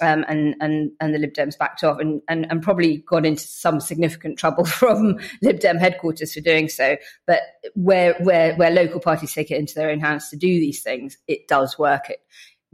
Um, 0.00 0.24
and 0.28 0.54
and 0.60 0.90
and 1.00 1.14
the 1.14 1.18
Lib 1.18 1.32
Dems 1.32 1.58
backed 1.58 1.84
off, 1.84 1.98
and, 1.98 2.20
and 2.28 2.46
and 2.50 2.62
probably 2.62 2.98
got 2.98 3.26
into 3.26 3.42
some 3.42 3.80
significant 3.80 4.38
trouble 4.38 4.64
from 4.66 5.18
Lib 5.42 5.60
Dem 5.60 5.78
headquarters 5.78 6.34
for 6.34 6.40
doing 6.40 6.68
so. 6.68 6.96
But 7.26 7.40
where 7.74 8.14
where 8.20 8.54
where 8.56 8.70
local 8.70 9.00
parties 9.00 9.32
take 9.32 9.50
it 9.50 9.58
into 9.58 9.74
their 9.74 9.90
own 9.90 10.00
hands 10.00 10.28
to 10.30 10.36
do 10.36 10.48
these 10.48 10.82
things, 10.82 11.16
it 11.26 11.48
does 11.48 11.78
work. 11.78 12.10
It 12.10 12.20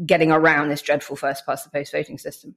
getting 0.05 0.33
around 0.33 0.69
this 0.69 0.83
dreadful 0.83 1.17
first 1.17 1.47
past 1.47 1.65
the 1.65 1.71
post 1.71 1.93
voting 1.93 2.19
system. 2.19 2.55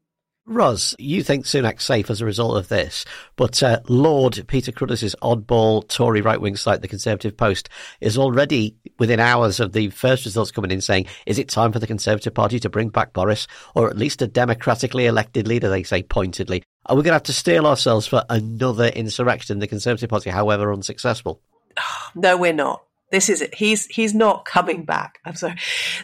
Ros, 0.49 0.95
you 0.97 1.23
think 1.23 1.43
Sunak's 1.43 1.83
safe 1.83 2.09
as 2.09 2.21
a 2.21 2.25
result 2.25 2.55
of 2.55 2.69
this, 2.69 3.03
but 3.35 3.61
uh, 3.61 3.81
Lord 3.89 4.45
Peter 4.47 4.71
Cruddas' 4.71 5.13
oddball 5.21 5.85
Tory 5.89 6.21
right-wing 6.21 6.55
site, 6.55 6.81
the 6.81 6.87
Conservative 6.87 7.35
Post, 7.35 7.67
is 7.99 8.17
already 8.17 8.77
within 8.97 9.19
hours 9.19 9.59
of 9.59 9.73
the 9.73 9.89
first 9.89 10.23
results 10.23 10.51
coming 10.51 10.71
in 10.71 10.79
saying, 10.79 11.07
is 11.25 11.37
it 11.37 11.49
time 11.49 11.73
for 11.73 11.79
the 11.79 11.85
Conservative 11.85 12.33
Party 12.33 12.61
to 12.61 12.69
bring 12.69 12.87
back 12.87 13.11
Boris, 13.11 13.45
or 13.75 13.89
at 13.89 13.97
least 13.97 14.21
a 14.21 14.27
democratically 14.27 15.05
elected 15.05 15.49
leader, 15.49 15.67
they 15.67 15.83
say 15.83 16.01
pointedly. 16.01 16.63
Are 16.85 16.95
we 16.95 17.03
going 17.03 17.11
to 17.11 17.15
have 17.15 17.23
to 17.23 17.33
steel 17.33 17.67
ourselves 17.67 18.07
for 18.07 18.23
another 18.29 18.87
insurrection 18.87 19.57
in 19.57 19.59
the 19.59 19.67
Conservative 19.67 20.09
Party, 20.09 20.29
however 20.29 20.71
unsuccessful? 20.71 21.41
No, 22.15 22.37
we're 22.37 22.53
not. 22.53 22.86
This 23.09 23.29
is 23.29 23.41
it. 23.41 23.55
He's 23.55 23.85
he's 23.85 24.13
not 24.13 24.43
coming 24.43 24.83
back. 24.83 25.19
I'm 25.23 25.35
sorry. 25.35 25.55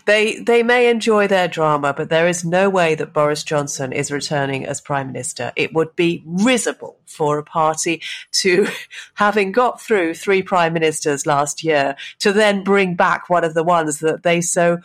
They 0.05 0.39
they 0.39 0.63
may 0.63 0.89
enjoy 0.89 1.27
their 1.27 1.49
drama, 1.49 1.93
but 1.93 2.09
there 2.09 2.29
is 2.29 2.45
no 2.45 2.69
way 2.69 2.95
that 2.95 3.11
Boris 3.11 3.43
Johnson 3.43 3.91
is 3.91 4.09
returning 4.09 4.65
as 4.65 4.79
prime 4.79 5.07
minister. 5.07 5.51
It 5.57 5.73
would 5.73 5.97
be 5.97 6.23
risible 6.25 6.97
for 7.05 7.37
a 7.37 7.43
party 7.43 8.01
to, 8.31 8.67
having 9.15 9.51
got 9.51 9.81
through 9.81 10.13
three 10.13 10.41
prime 10.41 10.71
ministers 10.71 11.25
last 11.25 11.63
year, 11.63 11.97
to 12.19 12.31
then 12.31 12.63
bring 12.63 12.95
back 12.95 13.29
one 13.29 13.43
of 13.43 13.53
the 13.53 13.63
ones 13.63 13.99
that 13.99 14.23
they 14.23 14.39
so 14.39 14.79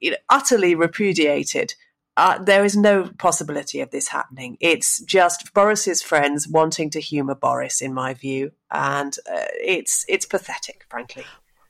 you 0.00 0.12
know, 0.12 0.16
utterly 0.28 0.74
repudiated. 0.74 1.74
Uh, 2.16 2.42
there 2.42 2.64
is 2.64 2.76
no 2.76 3.08
possibility 3.18 3.80
of 3.80 3.90
this 3.90 4.08
happening. 4.08 4.58
It's 4.60 5.00
just 5.02 5.54
Boris's 5.54 6.02
friends 6.02 6.46
wanting 6.46 6.90
to 6.90 7.00
humour 7.00 7.34
Boris, 7.34 7.80
in 7.80 7.94
my 7.94 8.12
view, 8.12 8.52
and 8.70 9.16
uh, 9.30 9.46
it's 9.62 10.04
it's 10.08 10.26
pathetic, 10.26 10.84
frankly. 10.90 11.24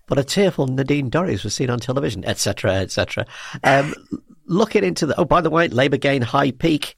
But 0.09 0.19
a 0.19 0.25
tearful 0.25 0.67
Nadine 0.67 1.11
Dorries 1.11 1.45
was 1.45 1.55
seen 1.55 1.71
on 1.71 1.79
television, 1.79 2.25
etc., 2.25 2.73
etc. 2.75 3.25
Um, 3.63 3.95
looking 4.47 4.83
into 4.83 5.07
the 5.07 5.19
oh, 5.19 5.25
by 5.25 5.41
the 5.41 5.51
way, 5.51 5.69
Labour 5.69 5.97
gain 5.97 6.23
high 6.23 6.51
peak, 6.51 6.97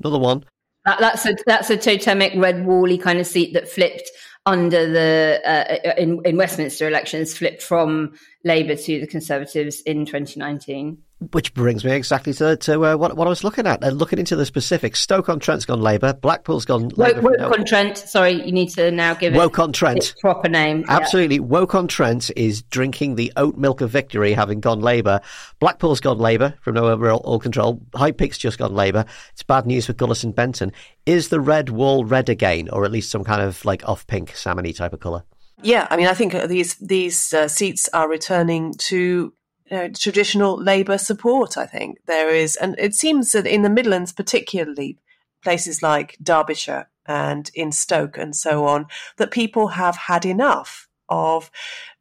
another 0.00 0.18
one. 0.18 0.44
That, 0.86 0.98
that's 0.98 1.26
a 1.26 1.36
that's 1.44 1.68
a 1.68 1.76
totemic 1.76 2.32
red 2.36 2.64
wally 2.64 2.96
kind 2.96 3.18
of 3.18 3.26
seat 3.26 3.52
that 3.52 3.68
flipped 3.68 4.10
under 4.46 4.90
the 4.90 5.42
uh, 5.44 5.92
in 5.98 6.22
in 6.24 6.38
Westminster 6.38 6.88
elections, 6.88 7.36
flipped 7.36 7.62
from 7.62 8.14
Labour 8.44 8.76
to 8.76 9.00
the 9.00 9.06
Conservatives 9.06 9.82
in 9.82 10.06
2019. 10.06 11.02
Which 11.32 11.52
brings 11.52 11.84
me 11.84 11.90
exactly 11.90 12.32
to, 12.34 12.56
to 12.56 12.86
uh, 12.86 12.96
what, 12.96 13.16
what 13.16 13.26
I 13.26 13.28
was 13.28 13.42
looking 13.42 13.66
at. 13.66 13.82
Uh, 13.82 13.88
looking 13.88 14.20
into 14.20 14.36
the 14.36 14.46
specifics, 14.46 15.00
Stoke-on-Trent's 15.00 15.64
gone 15.64 15.80
Labour, 15.80 16.12
Blackpool's 16.12 16.64
gone 16.64 16.90
Labour. 16.90 17.22
Woke-on-Trent, 17.22 17.98
sorry, 17.98 18.34
you 18.44 18.52
need 18.52 18.68
to 18.70 18.92
now 18.92 19.14
give 19.14 19.34
it 19.34 19.36
Woke-on-Trent. 19.36 19.98
its 19.98 20.12
proper 20.20 20.48
name. 20.48 20.84
Absolutely. 20.86 21.36
Yeah. 21.36 21.42
Woke-on-Trent 21.42 22.30
is 22.36 22.62
drinking 22.62 23.16
the 23.16 23.32
oat 23.36 23.56
milk 23.56 23.80
of 23.80 23.90
victory, 23.90 24.32
having 24.32 24.60
gone 24.60 24.80
Labour. 24.80 25.20
Blackpool's 25.58 25.98
gone 25.98 26.18
Labour 26.18 26.54
from 26.60 26.74
no 26.74 26.86
overall 26.86 27.20
all 27.24 27.40
control. 27.40 27.82
High 27.96 28.12
Peak's 28.12 28.38
just 28.38 28.58
gone 28.58 28.74
Labour. 28.74 29.04
It's 29.32 29.42
bad 29.42 29.66
news 29.66 29.86
for 29.86 29.94
Gullis 29.94 30.22
and 30.22 30.32
Benton. 30.32 30.72
Is 31.04 31.30
the 31.30 31.40
red 31.40 31.68
wall 31.68 32.04
red 32.04 32.28
again, 32.28 32.68
or 32.68 32.84
at 32.84 32.92
least 32.92 33.10
some 33.10 33.24
kind 33.24 33.42
of 33.42 33.64
like 33.64 33.82
off-pink, 33.88 34.34
salmony 34.34 34.76
type 34.76 34.92
of 34.92 35.00
colour? 35.00 35.24
Yeah, 35.60 35.88
I 35.90 35.96
mean, 35.96 36.06
I 36.06 36.14
think 36.14 36.34
these 36.46 36.76
these 36.76 37.34
uh, 37.34 37.48
seats 37.48 37.88
are 37.92 38.08
returning 38.08 38.74
to 38.82 39.32
you 39.70 39.76
know, 39.76 39.88
traditional 39.88 40.60
Labour 40.60 40.98
support. 40.98 41.56
I 41.56 41.66
think 41.66 41.98
there 42.06 42.30
is, 42.30 42.56
and 42.56 42.74
it 42.78 42.94
seems 42.94 43.32
that 43.32 43.46
in 43.46 43.62
the 43.62 43.70
Midlands, 43.70 44.12
particularly 44.12 44.98
places 45.42 45.82
like 45.82 46.16
Derbyshire 46.22 46.88
and 47.06 47.50
in 47.54 47.72
Stoke 47.72 48.18
and 48.18 48.34
so 48.34 48.66
on, 48.66 48.86
that 49.16 49.30
people 49.30 49.68
have 49.68 49.96
had 49.96 50.24
enough 50.24 50.88
of. 51.08 51.50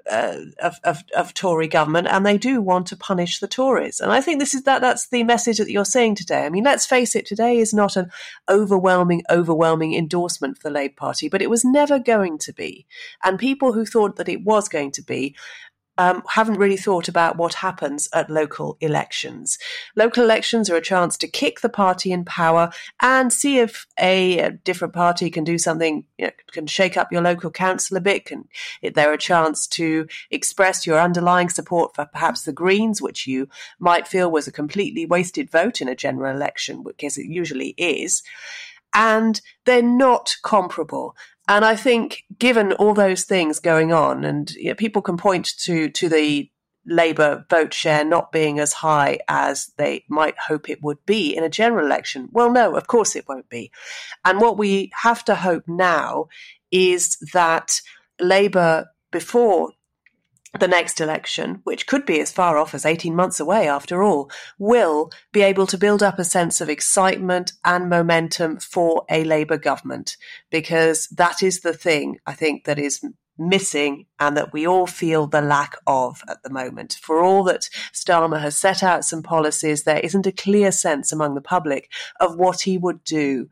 Uh, 0.09 0.37
of, 0.63 0.77
of, 0.85 1.03
of, 1.17 1.33
Tory 1.33 1.67
government, 1.67 2.07
and 2.07 2.25
they 2.25 2.37
do 2.37 2.61
want 2.61 2.87
to 2.87 2.95
punish 2.95 3.39
the 3.39 3.47
Tories. 3.47 3.99
And 3.99 4.09
I 4.09 4.21
think 4.21 4.39
this 4.39 4.53
is 4.53 4.63
that 4.63 4.79
that's 4.79 5.09
the 5.09 5.25
message 5.25 5.57
that 5.57 5.69
you're 5.69 5.83
saying 5.83 6.15
today. 6.15 6.45
I 6.45 6.49
mean, 6.49 6.63
let's 6.63 6.85
face 6.85 7.13
it, 7.13 7.25
today 7.25 7.57
is 7.57 7.73
not 7.73 7.97
an 7.97 8.09
overwhelming, 8.47 9.23
overwhelming 9.29 9.95
endorsement 9.95 10.55
for 10.55 10.69
the 10.69 10.73
Labour 10.73 10.93
Party, 10.95 11.27
but 11.27 11.41
it 11.41 11.49
was 11.49 11.65
never 11.65 11.99
going 11.99 12.37
to 12.37 12.53
be. 12.53 12.85
And 13.21 13.37
people 13.37 13.73
who 13.73 13.85
thought 13.85 14.15
that 14.15 14.29
it 14.29 14.45
was 14.45 14.69
going 14.69 14.91
to 14.91 15.03
be 15.03 15.35
um, 15.97 16.23
haven't 16.29 16.57
really 16.57 16.77
thought 16.77 17.07
about 17.07 17.37
what 17.37 17.55
happens 17.55 18.07
at 18.13 18.29
local 18.29 18.77
elections. 18.81 19.57
Local 19.95 20.23
elections 20.23 20.69
are 20.69 20.75
a 20.75 20.81
chance 20.81 21.17
to 21.17 21.27
kick 21.27 21.61
the 21.61 21.69
party 21.69 22.11
in 22.11 22.25
power 22.25 22.71
and 23.01 23.31
see 23.31 23.59
if 23.59 23.85
a, 23.99 24.39
a 24.39 24.51
different 24.51 24.93
party 24.93 25.29
can 25.29 25.43
do 25.43 25.57
something, 25.57 26.03
you 26.17 26.25
know, 26.25 26.31
can 26.51 26.67
shake 26.67 26.97
up 26.97 27.11
your 27.11 27.21
local 27.21 27.51
council 27.51 27.97
a 27.97 28.01
bit. 28.01 28.25
Can 28.25 28.47
if 28.81 28.93
there 28.93 29.11
a 29.11 29.17
chance 29.17 29.67
to 29.67 30.07
express 30.31 30.85
your 30.85 30.99
underlying 30.99 31.49
support 31.49 31.95
for 31.95 32.05
perhaps 32.05 32.43
the 32.43 32.53
Greens, 32.53 33.01
which 33.01 33.27
you 33.27 33.47
might 33.79 34.07
feel 34.07 34.31
was 34.31 34.47
a 34.47 34.51
completely 34.51 35.05
wasted 35.05 35.49
vote 35.49 35.81
in 35.81 35.87
a 35.87 35.95
general 35.95 36.35
election, 36.35 36.83
because 36.83 37.17
it 37.17 37.25
usually 37.25 37.73
is 37.77 38.23
and 38.93 39.41
they're 39.65 39.81
not 39.81 40.35
comparable. 40.43 41.15
And 41.47 41.63
I 41.63 41.75
think, 41.75 42.23
given 42.37 42.73
all 42.73 42.93
those 42.93 43.23
things 43.23 43.59
going 43.59 43.93
on, 43.93 44.25
and 44.25 44.51
you 44.51 44.69
know, 44.69 44.75
people 44.75 45.01
can 45.01 45.17
point 45.17 45.53
to 45.59 45.89
to 45.89 46.09
the 46.09 46.49
Labour 46.87 47.45
vote 47.49 47.73
share 47.73 48.05
not 48.05 48.31
being 48.31 48.59
as 48.59 48.73
high 48.73 49.19
as 49.27 49.71
they 49.77 50.05
might 50.09 50.37
hope 50.37 50.69
it 50.69 50.81
would 50.81 51.05
be 51.05 51.35
in 51.35 51.43
a 51.43 51.49
general 51.49 51.85
election. 51.85 52.29
Well, 52.31 52.51
no, 52.51 52.75
of 52.75 52.87
course 52.87 53.15
it 53.15 53.27
won't 53.27 53.49
be. 53.49 53.71
And 54.23 54.39
what 54.39 54.57
we 54.57 54.91
have 55.01 55.23
to 55.25 55.35
hope 55.35 55.63
now 55.67 56.27
is 56.71 57.17
that 57.33 57.81
Labour, 58.19 58.87
before 59.11 59.71
the 60.59 60.67
next 60.67 61.01
election, 61.01 61.61
which 61.63 61.87
could 61.87 62.05
be 62.05 62.19
as 62.19 62.31
far 62.31 62.57
off 62.57 62.73
as 62.73 62.85
18 62.85 63.15
months 63.15 63.39
away 63.39 63.67
after 63.67 64.03
all, 64.03 64.29
will 64.57 65.11
be 65.31 65.41
able 65.41 65.67
to 65.67 65.77
build 65.77 66.03
up 66.03 66.19
a 66.19 66.23
sense 66.23 66.61
of 66.61 66.69
excitement 66.69 67.53
and 67.63 67.89
momentum 67.89 68.59
for 68.59 69.05
a 69.09 69.23
Labour 69.23 69.57
government. 69.57 70.17
Because 70.49 71.07
that 71.07 71.41
is 71.41 71.61
the 71.61 71.73
thing 71.73 72.17
I 72.25 72.33
think 72.33 72.65
that 72.65 72.79
is 72.79 73.03
missing 73.37 74.05
and 74.19 74.35
that 74.35 74.51
we 74.51 74.65
all 74.65 74.87
feel 74.87 75.27
the 75.27 75.41
lack 75.41 75.75
of 75.85 76.21
at 76.27 76.41
the 76.43 76.49
moment. 76.49 76.97
For 77.01 77.21
all 77.21 77.43
that 77.43 77.69
Starmer 77.93 78.41
has 78.41 78.57
set 78.57 78.83
out 78.83 79.05
some 79.05 79.23
policies, 79.23 79.83
there 79.83 79.99
isn't 79.99 80.27
a 80.27 80.31
clear 80.31 80.71
sense 80.71 81.11
among 81.11 81.35
the 81.35 81.41
public 81.41 81.91
of 82.19 82.37
what 82.37 82.61
he 82.61 82.77
would 82.77 83.03
do. 83.03 83.47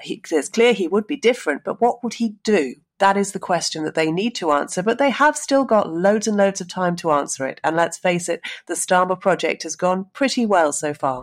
He, 0.00 0.22
it's 0.30 0.48
clear 0.48 0.72
he 0.72 0.88
would 0.88 1.06
be 1.06 1.16
different, 1.16 1.64
but 1.64 1.80
what 1.80 2.02
would 2.02 2.14
he 2.14 2.36
do? 2.42 2.74
That 2.98 3.16
is 3.16 3.30
the 3.30 3.38
question 3.38 3.84
that 3.84 3.94
they 3.94 4.10
need 4.10 4.34
to 4.36 4.50
answer, 4.50 4.82
but 4.82 4.98
they 4.98 5.10
have 5.10 5.36
still 5.36 5.64
got 5.64 5.92
loads 5.92 6.26
and 6.26 6.36
loads 6.36 6.60
of 6.60 6.68
time 6.68 6.96
to 6.96 7.12
answer 7.12 7.46
it. 7.46 7.60
And 7.62 7.76
let's 7.76 7.96
face 7.96 8.28
it, 8.28 8.40
the 8.66 8.74
Starmer 8.74 9.18
project 9.18 9.62
has 9.62 9.76
gone 9.76 10.06
pretty 10.12 10.44
well 10.44 10.72
so 10.72 10.92
far. 10.92 11.22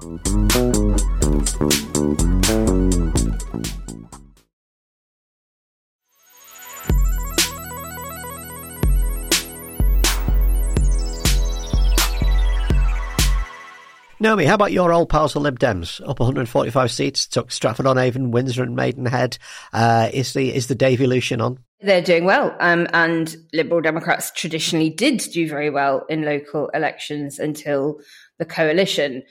Naomi, 14.18 14.46
how 14.46 14.56
about 14.56 14.72
your 14.72 14.94
old 14.94 15.10
pals, 15.10 15.34
the 15.34 15.42
Lib 15.42 15.60
Dems? 15.60 16.00
Up 16.08 16.20
145 16.20 16.90
seats, 16.90 17.28
took 17.28 17.52
Stratford 17.52 17.86
on 17.86 17.98
Avon, 17.98 18.32
Windsor, 18.32 18.64
and 18.64 18.76
Maidenhead. 18.76 19.38
Uh, 19.74 20.10
is 20.14 20.32
the 20.32 20.56
is 20.56 20.68
the 20.68 20.74
devolution 20.74 21.42
on? 21.42 21.60
They're 21.82 22.02
doing 22.02 22.24
well, 22.24 22.56
um, 22.60 22.88
and 22.94 23.36
Liberal 23.54 23.82
Democrats 23.82 24.32
traditionally 24.32 24.90
did 24.90 25.18
do 25.34 25.48
very 25.48 25.70
well 25.70 26.06
in 26.10 26.24
local 26.24 26.70
elections 26.70 27.38
until 27.38 28.00
the 28.40 28.46
coalition. 28.46 29.24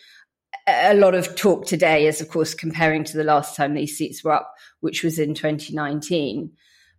A 0.67 0.95
lot 0.95 1.15
of 1.15 1.35
talk 1.37 1.67
today 1.67 2.07
is, 2.07 2.21
of 2.21 2.29
course, 2.29 2.55
comparing 2.55 3.03
to 3.05 3.17
the 3.17 3.25
last 3.25 3.57
time 3.57 3.75
these 3.75 3.97
seats 3.97 4.23
were 4.23 4.33
up, 4.33 4.55
which 4.81 5.03
was 5.03 5.19
in 5.19 5.35
2019. 5.35 6.51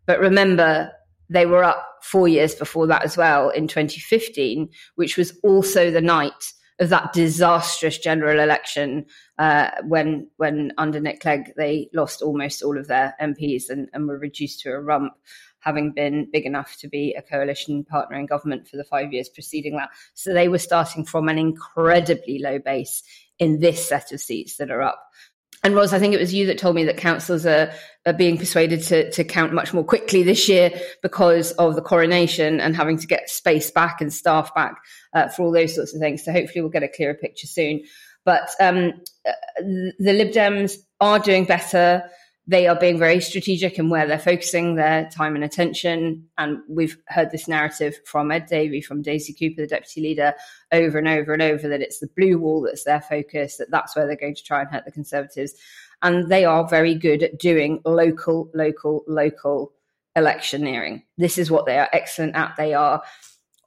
But 0.07 0.19
remember, 0.19 0.91
they 1.29 1.45
were 1.45 1.63
up 1.63 1.83
four 2.01 2.27
years 2.27 2.55
before 2.55 2.87
that 2.87 3.03
as 3.03 3.15
well 3.15 3.49
in 3.49 3.67
2015, 3.67 4.69
which 4.95 5.15
was 5.15 5.37
also 5.43 5.91
the 5.91 6.01
night 6.01 6.33
of 6.79 6.89
that 6.89 7.13
disastrous 7.13 7.97
general 7.97 8.39
election 8.39 9.05
uh, 9.39 9.69
when 9.83 10.27
when 10.37 10.71
under 10.77 10.99
Nick 10.99 11.21
Clegg 11.21 11.53
they 11.55 11.89
lost 11.93 12.21
almost 12.21 12.61
all 12.61 12.77
of 12.77 12.87
their 12.87 13.15
MPs 13.21 13.69
and, 13.69 13.89
and 13.93 14.07
were 14.07 14.17
reduced 14.17 14.59
to 14.61 14.71
a 14.71 14.81
rump, 14.81 15.13
having 15.59 15.91
been 15.91 16.29
big 16.31 16.45
enough 16.45 16.75
to 16.77 16.87
be 16.87 17.13
a 17.13 17.21
coalition 17.21 17.83
partner 17.83 18.17
in 18.17 18.25
government 18.25 18.67
for 18.67 18.77
the 18.77 18.83
five 18.83 19.13
years 19.13 19.29
preceding 19.29 19.77
that. 19.77 19.89
So 20.13 20.33
they 20.33 20.47
were 20.47 20.59
starting 20.59 21.05
from 21.05 21.29
an 21.29 21.37
incredibly 21.37 22.39
low 22.39 22.59
base 22.59 23.03
in 23.39 23.59
this 23.59 23.87
set 23.87 24.11
of 24.11 24.19
seats 24.19 24.57
that 24.57 24.71
are 24.71 24.81
up. 24.81 25.01
And 25.65 25.73
Ros, 25.73 25.93
I 25.93 25.99
think 25.99 26.13
it 26.13 26.19
was 26.19 26.31
you 26.31 26.45
that 26.45 26.59
told 26.59 26.75
me 26.75 26.83
that 26.83 26.95
councils 26.95 27.43
are, 27.43 27.71
are 28.05 28.13
being 28.13 28.37
persuaded 28.37 28.83
to, 28.83 29.09
to 29.09 29.23
count 29.23 29.51
much 29.51 29.73
more 29.73 29.83
quickly 29.83 30.21
this 30.21 30.47
year 30.47 30.69
because 31.01 31.53
of 31.53 31.73
the 31.73 31.81
coronation 31.81 32.59
and 32.59 32.75
having 32.75 32.99
to 32.99 33.07
get 33.07 33.31
space 33.31 33.71
back 33.71 33.99
and 33.99 34.13
staff 34.13 34.53
back 34.53 34.75
uh, 35.15 35.27
for 35.27 35.41
all 35.41 35.51
those 35.51 35.73
sorts 35.73 35.91
of 35.95 35.99
things. 35.99 36.23
So 36.23 36.31
hopefully 36.31 36.61
we'll 36.61 36.69
get 36.69 36.83
a 36.83 36.87
clearer 36.87 37.15
picture 37.15 37.47
soon. 37.47 37.81
But 38.25 38.47
um, 38.59 38.93
uh, 39.27 39.31
the 39.97 40.13
Lib 40.13 40.31
Dems 40.33 40.75
are 41.01 41.17
doing 41.17 41.45
better. 41.45 42.03
They 42.47 42.67
are 42.67 42.79
being 42.79 42.99
very 42.99 43.21
strategic 43.21 43.79
in 43.79 43.89
where 43.89 44.05
they're 44.05 44.19
focusing 44.19 44.75
their 44.75 45.09
time 45.09 45.33
and 45.33 45.43
attention. 45.43 46.27
And 46.37 46.59
we've 46.69 46.95
heard 47.07 47.31
this 47.31 47.47
narrative 47.47 47.95
from 48.05 48.31
Ed 48.31 48.45
Davey, 48.45 48.81
from 48.81 49.01
Daisy 49.01 49.33
Cooper, 49.33 49.63
the 49.63 49.67
deputy 49.67 50.01
leader, 50.01 50.33
over 50.71 50.99
and 50.99 51.07
over 51.07 51.33
and 51.33 51.41
over 51.41 51.67
that 51.67 51.81
it's 51.81 51.99
the 51.99 52.09
blue 52.15 52.37
wall 52.37 52.61
that's 52.61 52.83
their 52.83 53.01
focus, 53.01 53.57
that 53.57 53.71
that's 53.71 53.95
where 53.95 54.05
they're 54.05 54.15
going 54.15 54.35
to 54.35 54.43
try 54.43 54.61
and 54.61 54.69
hurt 54.69 54.85
the 54.85 54.91
Conservatives. 54.91 55.55
And 56.03 56.29
they 56.29 56.45
are 56.45 56.67
very 56.67 56.93
good 56.93 57.23
at 57.23 57.39
doing 57.39 57.81
local, 57.83 58.51
local, 58.53 59.03
local 59.07 59.73
electioneering. 60.15 61.03
This 61.17 61.39
is 61.39 61.49
what 61.49 61.65
they 61.65 61.79
are 61.79 61.89
excellent 61.93 62.35
at. 62.35 62.55
They 62.57 62.75
are 62.75 63.01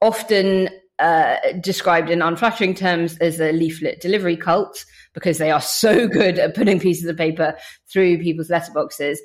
often 0.00 0.68
uh, 0.98 1.36
described 1.60 2.10
in 2.10 2.22
unflattering 2.22 2.74
terms 2.74 3.16
as 3.18 3.40
a 3.40 3.52
leaflet 3.52 4.00
delivery 4.00 4.36
cult 4.36 4.84
because 5.14 5.38
they 5.38 5.50
are 5.50 5.60
so 5.60 6.08
good 6.08 6.38
at 6.38 6.54
putting 6.54 6.80
pieces 6.80 7.06
of 7.06 7.16
paper 7.16 7.56
through 7.90 8.18
people's 8.18 8.48
letterboxes. 8.48 9.18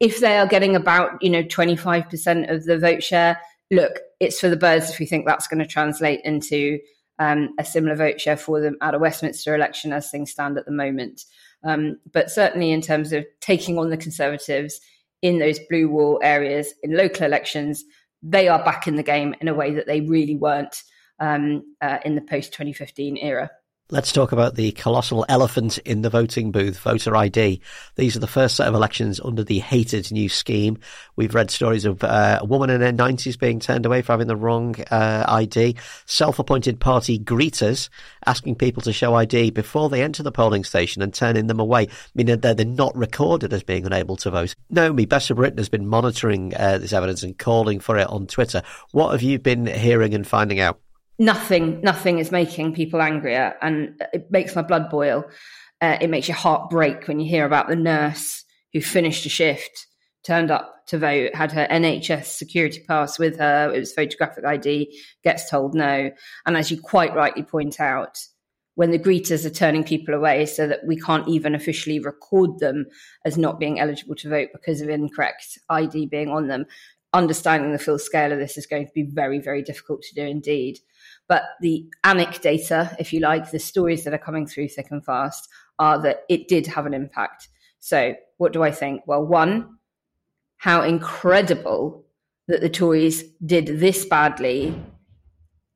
If 0.00 0.20
they 0.20 0.38
are 0.38 0.46
getting 0.46 0.76
about, 0.76 1.22
you 1.22 1.30
know, 1.30 1.42
25% 1.42 2.52
of 2.52 2.64
the 2.64 2.78
vote 2.78 3.02
share, 3.02 3.40
look, 3.70 4.00
it's 4.20 4.40
for 4.40 4.48
the 4.48 4.56
birds 4.56 4.90
if 4.90 4.98
we 4.98 5.06
think 5.06 5.26
that's 5.26 5.46
going 5.46 5.60
to 5.60 5.66
translate 5.66 6.20
into 6.24 6.78
um, 7.18 7.50
a 7.58 7.64
similar 7.64 7.94
vote 7.94 8.20
share 8.20 8.36
for 8.36 8.60
them 8.60 8.76
at 8.82 8.94
a 8.94 8.98
Westminster 8.98 9.54
election 9.54 9.92
as 9.92 10.10
things 10.10 10.30
stand 10.30 10.58
at 10.58 10.66
the 10.66 10.72
moment. 10.72 11.22
Um, 11.64 11.98
but 12.12 12.30
certainly 12.30 12.72
in 12.72 12.82
terms 12.82 13.12
of 13.12 13.24
taking 13.40 13.78
on 13.78 13.90
the 13.90 13.96
Conservatives 13.96 14.80
in 15.22 15.38
those 15.38 15.58
blue 15.70 15.88
wall 15.88 16.20
areas 16.22 16.74
in 16.82 16.96
local 16.96 17.24
elections, 17.24 17.84
they 18.22 18.48
are 18.48 18.62
back 18.62 18.86
in 18.86 18.96
the 18.96 19.02
game 19.02 19.34
in 19.40 19.48
a 19.48 19.54
way 19.54 19.72
that 19.74 19.86
they 19.86 20.02
really 20.02 20.36
weren't 20.36 20.82
um, 21.18 21.62
uh, 21.80 21.98
in 22.04 22.14
the 22.14 22.20
post 22.20 22.52
2015 22.52 23.16
era. 23.16 23.50
Let's 23.88 24.10
talk 24.10 24.32
about 24.32 24.56
the 24.56 24.72
colossal 24.72 25.24
elephant 25.28 25.78
in 25.78 26.02
the 26.02 26.10
voting 26.10 26.50
booth, 26.50 26.76
voter 26.76 27.14
ID. 27.14 27.60
These 27.94 28.16
are 28.16 28.20
the 28.20 28.26
first 28.26 28.56
set 28.56 28.66
of 28.66 28.74
elections 28.74 29.20
under 29.20 29.44
the 29.44 29.60
hated 29.60 30.10
new 30.10 30.28
scheme. 30.28 30.78
We've 31.14 31.36
read 31.36 31.52
stories 31.52 31.84
of 31.84 32.02
uh, 32.02 32.40
a 32.42 32.44
woman 32.44 32.68
in 32.70 32.80
her 32.80 32.92
90s 32.92 33.38
being 33.38 33.60
turned 33.60 33.86
away 33.86 34.02
for 34.02 34.12
having 34.12 34.26
the 34.26 34.34
wrong 34.34 34.74
uh, 34.90 35.24
ID, 35.28 35.76
self-appointed 36.04 36.80
party 36.80 37.16
greeters 37.16 37.88
asking 38.26 38.56
people 38.56 38.82
to 38.82 38.92
show 38.92 39.14
ID 39.14 39.50
before 39.50 39.88
they 39.88 40.02
enter 40.02 40.24
the 40.24 40.32
polling 40.32 40.64
station 40.64 41.00
and 41.00 41.14
turning 41.14 41.46
them 41.46 41.60
away, 41.60 41.86
meaning 42.12 42.40
that 42.40 42.56
they're 42.56 42.66
not 42.66 42.96
recorded 42.96 43.52
as 43.52 43.62
being 43.62 43.86
unable 43.86 44.16
to 44.16 44.32
vote. 44.32 44.52
Naomi, 44.68 45.06
Best 45.06 45.28
for 45.28 45.34
Britain 45.34 45.58
has 45.58 45.68
been 45.68 45.86
monitoring 45.86 46.52
uh, 46.56 46.78
this 46.78 46.92
evidence 46.92 47.22
and 47.22 47.38
calling 47.38 47.78
for 47.78 47.96
it 47.98 48.08
on 48.08 48.26
Twitter. 48.26 48.62
What 48.90 49.12
have 49.12 49.22
you 49.22 49.38
been 49.38 49.66
hearing 49.66 50.12
and 50.12 50.26
finding 50.26 50.58
out? 50.58 50.80
Nothing, 51.18 51.80
nothing 51.80 52.18
is 52.18 52.30
making 52.30 52.74
people 52.74 53.00
angrier, 53.00 53.54
and 53.62 54.00
it 54.12 54.30
makes 54.30 54.54
my 54.54 54.62
blood 54.62 54.90
boil. 54.90 55.24
Uh, 55.80 55.98
it 56.00 56.08
makes 56.08 56.28
your 56.28 56.36
heart 56.36 56.70
break 56.70 57.06
when 57.06 57.20
you 57.20 57.28
hear 57.28 57.44
about 57.44 57.68
the 57.68 57.76
nurse 57.76 58.44
who 58.72 58.80
finished 58.80 59.26
a 59.26 59.28
shift, 59.28 59.86
turned 60.24 60.50
up 60.50 60.86
to 60.86 60.98
vote, 60.98 61.34
had 61.34 61.52
her 61.52 61.66
NHS 61.70 62.26
security 62.26 62.82
pass 62.86 63.18
with 63.18 63.38
her, 63.38 63.72
it 63.74 63.78
was 63.78 63.92
photographic 63.92 64.44
ID, 64.44 65.00
gets 65.24 65.50
told 65.50 65.74
no. 65.74 66.10
And 66.46 66.56
as 66.56 66.70
you 66.70 66.80
quite 66.80 67.14
rightly 67.14 67.42
point 67.42 67.80
out, 67.80 68.18
when 68.76 68.90
the 68.90 68.98
greeters 68.98 69.44
are 69.44 69.50
turning 69.50 69.82
people 69.82 70.14
away 70.14 70.44
so 70.44 70.66
that 70.66 70.86
we 70.86 70.96
can't 70.96 71.26
even 71.28 71.54
officially 71.54 71.98
record 71.98 72.58
them 72.58 72.86
as 73.24 73.38
not 73.38 73.58
being 73.58 73.80
eligible 73.80 74.14
to 74.14 74.28
vote 74.28 74.50
because 74.52 74.82
of 74.82 74.90
incorrect 74.90 75.58
ID 75.70 76.06
being 76.06 76.28
on 76.28 76.46
them, 76.46 76.66
understanding 77.16 77.72
the 77.72 77.78
full 77.78 77.98
scale 77.98 78.32
of 78.32 78.38
this 78.38 78.58
is 78.58 78.66
going 78.66 78.86
to 78.86 78.92
be 78.92 79.02
very, 79.02 79.40
very 79.40 79.62
difficult 79.62 80.02
to 80.02 80.14
do 80.14 80.22
indeed. 80.22 80.78
But 81.28 81.42
the 81.60 81.86
anecdata, 82.04 82.94
if 82.98 83.12
you 83.12 83.20
like, 83.20 83.50
the 83.50 83.58
stories 83.58 84.04
that 84.04 84.14
are 84.14 84.18
coming 84.18 84.46
through 84.46 84.68
thick 84.68 84.88
and 84.90 85.04
fast 85.04 85.48
are 85.78 86.00
that 86.02 86.20
it 86.28 86.46
did 86.46 86.66
have 86.66 86.86
an 86.86 86.94
impact. 86.94 87.48
So, 87.80 88.14
what 88.36 88.52
do 88.52 88.62
I 88.62 88.70
think? 88.70 89.02
Well, 89.06 89.24
one, 89.24 89.78
how 90.58 90.82
incredible 90.82 92.04
that 92.48 92.60
the 92.60 92.68
Tories 92.68 93.24
did 93.44 93.80
this 93.80 94.04
badly, 94.04 94.74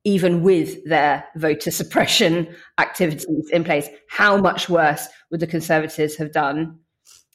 even 0.05 0.43
with 0.43 0.85
their 0.85 1.25
voter 1.37 1.71
suppression 1.81 2.55
activities 2.79 3.49
in 3.50 3.65
place. 3.65 3.89
How 4.09 4.37
much 4.37 4.69
worse 4.69 5.09
would 5.31 5.41
the 5.41 5.47
Conservatives 5.47 6.17
have 6.17 6.33
done 6.33 6.79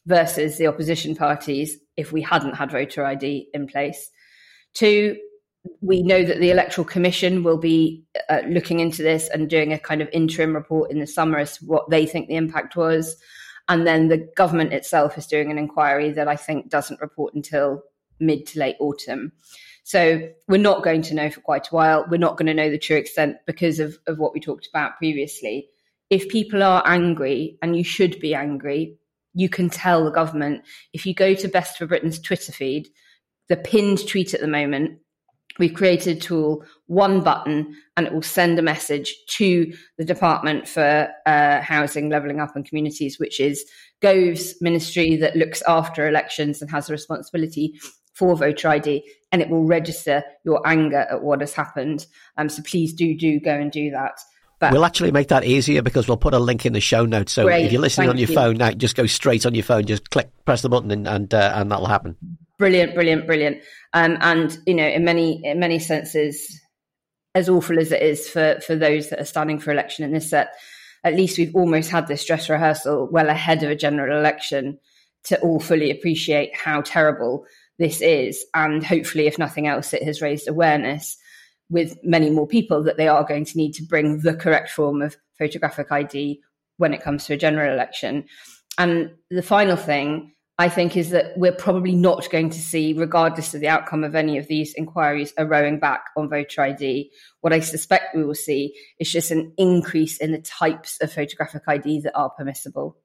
versus 0.05 0.57
the 0.57 0.67
opposition 0.67 1.15
parties 1.15 1.77
if 1.97 2.11
we 2.11 2.21
hadn't 2.21 2.55
had 2.55 2.71
voter 2.71 3.05
ID 3.05 3.49
in 3.53 3.67
place? 3.67 4.09
Two, 4.73 5.17
we 5.81 6.03
know 6.03 6.23
that 6.23 6.39
the 6.39 6.51
Electoral 6.51 6.85
Commission 6.85 7.43
will 7.43 7.57
be 7.57 8.03
uh, 8.29 8.41
looking 8.47 8.79
into 8.79 9.01
this 9.01 9.29
and 9.29 9.49
doing 9.49 9.73
a 9.73 9.79
kind 9.79 10.01
of 10.01 10.09
interim 10.11 10.53
report 10.53 10.91
in 10.91 10.99
the 10.99 11.07
summer 11.07 11.39
as 11.39 11.57
to 11.57 11.65
what 11.65 11.89
they 11.89 12.05
think 12.05 12.27
the 12.27 12.35
impact 12.35 12.75
was. 12.75 13.15
And 13.67 13.87
then 13.87 14.09
the 14.09 14.29
government 14.35 14.73
itself 14.73 15.17
is 15.17 15.25
doing 15.25 15.49
an 15.49 15.57
inquiry 15.57 16.11
that 16.11 16.27
I 16.27 16.35
think 16.35 16.69
doesn't 16.69 17.01
report 17.01 17.33
until 17.33 17.81
mid 18.19 18.45
to 18.47 18.59
late 18.59 18.75
autumn. 18.79 19.31
So 19.83 20.29
we're 20.47 20.57
not 20.57 20.83
going 20.83 21.03
to 21.03 21.15
know 21.15 21.29
for 21.29 21.41
quite 21.41 21.67
a 21.67 21.75
while. 21.75 22.05
We're 22.09 22.17
not 22.17 22.37
going 22.37 22.47
to 22.47 22.53
know 22.53 22.69
the 22.69 22.77
true 22.77 22.97
extent 22.97 23.37
because 23.45 23.79
of, 23.79 23.97
of 24.07 24.17
what 24.17 24.33
we 24.33 24.39
talked 24.39 24.67
about 24.67 24.97
previously. 24.97 25.69
If 26.09 26.29
people 26.29 26.63
are 26.63 26.83
angry, 26.85 27.57
and 27.61 27.75
you 27.75 27.83
should 27.83 28.19
be 28.19 28.35
angry, 28.35 28.97
you 29.35 29.49
can 29.49 29.69
tell 29.69 30.03
the 30.03 30.11
government. 30.11 30.63
If 30.93 31.05
you 31.05 31.13
go 31.13 31.35
to 31.35 31.47
Best 31.47 31.77
for 31.77 31.85
Britain's 31.85 32.19
Twitter 32.19 32.51
feed, 32.51 32.87
the 33.47 33.57
pinned 33.57 34.07
tweet 34.07 34.33
at 34.33 34.41
the 34.41 34.47
moment 34.47 34.99
we've 35.59 35.73
created 35.73 36.17
a 36.17 36.19
tool, 36.19 36.65
one 36.87 37.21
button, 37.21 37.75
and 37.95 38.05
it 38.05 38.13
will 38.13 38.21
send 38.21 38.59
a 38.59 38.63
message 38.63 39.15
to 39.29 39.71
the 39.97 40.05
Department 40.05 40.67
for 40.67 41.07
uh, 41.25 41.61
Housing, 41.61 42.09
Levelling 42.09 42.39
Up 42.39 42.55
and 42.55 42.65
Communities, 42.67 43.19
which 43.19 43.39
is 43.39 43.65
Gove's 44.01 44.55
ministry 44.61 45.15
that 45.17 45.35
looks 45.35 45.61
after 45.67 46.07
elections 46.07 46.61
and 46.61 46.69
has 46.71 46.89
a 46.89 46.93
responsibility 46.93 47.79
for 48.13 48.35
voter 48.35 48.69
ID, 48.69 49.03
and 49.31 49.41
it 49.41 49.49
will 49.49 49.65
register 49.65 50.23
your 50.45 50.65
anger 50.65 51.05
at 51.11 51.21
what 51.21 51.41
has 51.41 51.53
happened. 51.53 52.05
Um, 52.37 52.47
so 52.47 52.63
please 52.63 52.93
do 52.93 53.17
do 53.17 53.39
go 53.39 53.53
and 53.53 53.71
do 53.71 53.91
that. 53.91 54.19
But 54.59 54.71
we'll 54.71 54.85
actually 54.85 55.11
make 55.11 55.27
that 55.29 55.43
easier 55.43 55.81
because 55.81 56.07
we'll 56.07 56.17
put 56.17 56.33
a 56.33 56.39
link 56.39 56.65
in 56.65 56.73
the 56.73 56.79
show 56.79 57.05
notes. 57.05 57.33
So 57.33 57.43
great, 57.43 57.65
if 57.65 57.71
you're 57.73 57.81
listening 57.81 58.09
on 58.09 58.17
your 58.17 58.29
you. 58.29 58.35
phone 58.35 58.57
now, 58.57 58.71
just 58.71 58.95
go 58.95 59.05
straight 59.05 59.45
on 59.45 59.53
your 59.53 59.63
phone, 59.63 59.85
just 59.85 60.09
click, 60.09 60.29
press 60.45 60.61
the 60.61 60.69
button, 60.69 60.91
and 60.91 61.07
and, 61.07 61.33
uh, 61.33 61.53
and 61.55 61.71
that'll 61.71 61.87
happen. 61.87 62.15
Brilliant, 62.57 62.95
brilliant, 62.95 63.27
brilliant. 63.27 63.61
Um, 63.93 64.17
and 64.21 64.57
you 64.65 64.73
know, 64.73 64.87
in 64.87 65.03
many 65.03 65.41
in 65.43 65.59
many 65.59 65.79
senses, 65.79 66.61
as 67.33 67.49
awful 67.49 67.79
as 67.79 67.91
it 67.91 68.01
is 68.01 68.29
for 68.29 68.59
for 68.65 68.75
those 68.75 69.09
that 69.09 69.19
are 69.19 69.25
standing 69.25 69.59
for 69.59 69.71
election 69.71 70.05
in 70.05 70.13
this 70.13 70.29
set, 70.29 70.53
at 71.03 71.15
least 71.15 71.37
we've 71.37 71.55
almost 71.55 71.89
had 71.89 72.07
this 72.07 72.23
dress 72.23 72.49
rehearsal 72.49 73.09
well 73.11 73.29
ahead 73.29 73.61
of 73.63 73.69
a 73.69 73.75
general 73.75 74.17
election 74.17 74.79
to 75.25 75.39
all 75.41 75.59
fully 75.59 75.91
appreciate 75.91 76.55
how 76.55 76.81
terrible 76.81 77.45
this 77.77 78.01
is, 78.01 78.45
and 78.53 78.85
hopefully, 78.85 79.27
if 79.27 79.37
nothing 79.37 79.67
else, 79.67 79.93
it 79.93 80.03
has 80.03 80.21
raised 80.21 80.47
awareness 80.47 81.17
with 81.69 81.97
many 82.03 82.29
more 82.29 82.47
people 82.47 82.83
that 82.83 82.97
they 82.97 83.07
are 83.07 83.23
going 83.23 83.45
to 83.45 83.57
need 83.57 83.73
to 83.73 83.83
bring 83.83 84.19
the 84.19 84.35
correct 84.35 84.69
form 84.69 85.01
of 85.01 85.17
photographic 85.37 85.91
ID 85.91 86.39
when 86.77 86.93
it 86.93 87.01
comes 87.01 87.25
to 87.25 87.33
a 87.33 87.37
general 87.37 87.73
election. 87.73 88.25
And 88.77 89.11
the 89.29 89.41
final 89.41 89.77
thing 89.77 90.33
I 90.57 90.69
think 90.69 90.95
is 90.95 91.09
that 91.09 91.37
we're 91.37 91.51
probably 91.51 91.95
not 91.95 92.29
going 92.29 92.49
to 92.49 92.59
see, 92.59 92.93
regardless 92.93 93.53
of 93.53 93.59
the 93.59 93.67
outcome 93.67 94.05
of 94.05 94.15
any 94.15 94.37
of 94.37 94.47
these 94.47 94.73
inquiries, 94.73 95.33
a 95.37 95.45
rowing 95.45 95.79
back 95.79 96.05
on 96.15 96.29
voter 96.29 96.61
ID. 96.61 97.11
What 97.41 97.51
I 97.51 97.59
suspect 97.59 98.15
we 98.15 98.23
will 98.23 98.35
see 98.35 98.73
is 98.97 99.11
just 99.11 99.31
an 99.31 99.51
increase 99.57 100.17
in 100.17 100.31
the 100.31 100.39
types 100.39 100.97
of 101.01 101.11
photographic 101.11 101.63
ID 101.67 102.01
that 102.01 102.15
are 102.15 102.29
permissible 102.29 102.97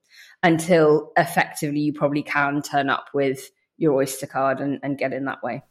until 0.43 1.11
effectively 1.17 1.81
you 1.81 1.93
probably 1.93 2.23
can 2.23 2.61
turn 2.61 2.89
up 2.89 3.07
with 3.13 3.49
your 3.77 3.95
Oyster 3.95 4.27
card 4.27 4.61
and, 4.61 4.79
and 4.81 4.97
get 4.97 5.11
in 5.11 5.25
that 5.25 5.43
way. 5.43 5.61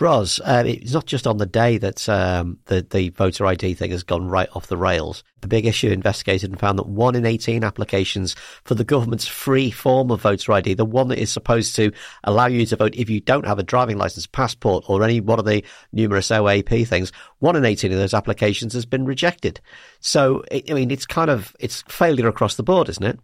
Ros, 0.00 0.40
uh, 0.40 0.64
it's 0.66 0.92
not 0.92 1.06
just 1.06 1.28
on 1.28 1.36
the 1.36 1.46
day 1.46 1.78
that 1.78 2.08
um, 2.08 2.58
the, 2.64 2.82
the 2.90 3.10
voter 3.10 3.46
ID 3.46 3.74
thing 3.74 3.92
has 3.92 4.02
gone 4.02 4.26
right 4.26 4.48
off 4.52 4.66
the 4.66 4.76
rails. 4.76 5.22
The 5.42 5.48
big 5.48 5.64
issue 5.64 5.90
investigated 5.90 6.50
and 6.50 6.58
found 6.58 6.78
that 6.78 6.88
one 6.88 7.14
in 7.14 7.24
18 7.24 7.62
applications 7.62 8.34
for 8.64 8.74
the 8.74 8.84
government's 8.84 9.28
free 9.28 9.70
form 9.70 10.10
of 10.10 10.22
voter 10.22 10.52
ID, 10.52 10.74
the 10.74 10.84
one 10.84 11.06
that 11.08 11.20
is 11.20 11.30
supposed 11.30 11.76
to 11.76 11.92
allow 12.24 12.46
you 12.46 12.66
to 12.66 12.76
vote 12.76 12.96
if 12.96 13.08
you 13.08 13.20
don't 13.20 13.46
have 13.46 13.60
a 13.60 13.62
driving 13.62 13.96
license, 13.96 14.26
passport, 14.26 14.84
or 14.88 15.04
any 15.04 15.20
one 15.20 15.38
of 15.38 15.44
the 15.44 15.64
numerous 15.92 16.30
OAP 16.30 16.86
things, 16.88 17.12
one 17.38 17.54
in 17.54 17.64
18 17.64 17.92
of 17.92 17.98
those 17.98 18.14
applications 18.14 18.72
has 18.72 18.86
been 18.86 19.04
rejected. 19.04 19.60
So, 20.00 20.42
I 20.50 20.72
mean, 20.72 20.90
it's 20.90 21.06
kind 21.06 21.30
of, 21.30 21.54
it's 21.60 21.82
failure 21.82 22.26
across 22.26 22.56
the 22.56 22.64
board, 22.64 22.88
isn't 22.88 23.04
it? 23.04 23.20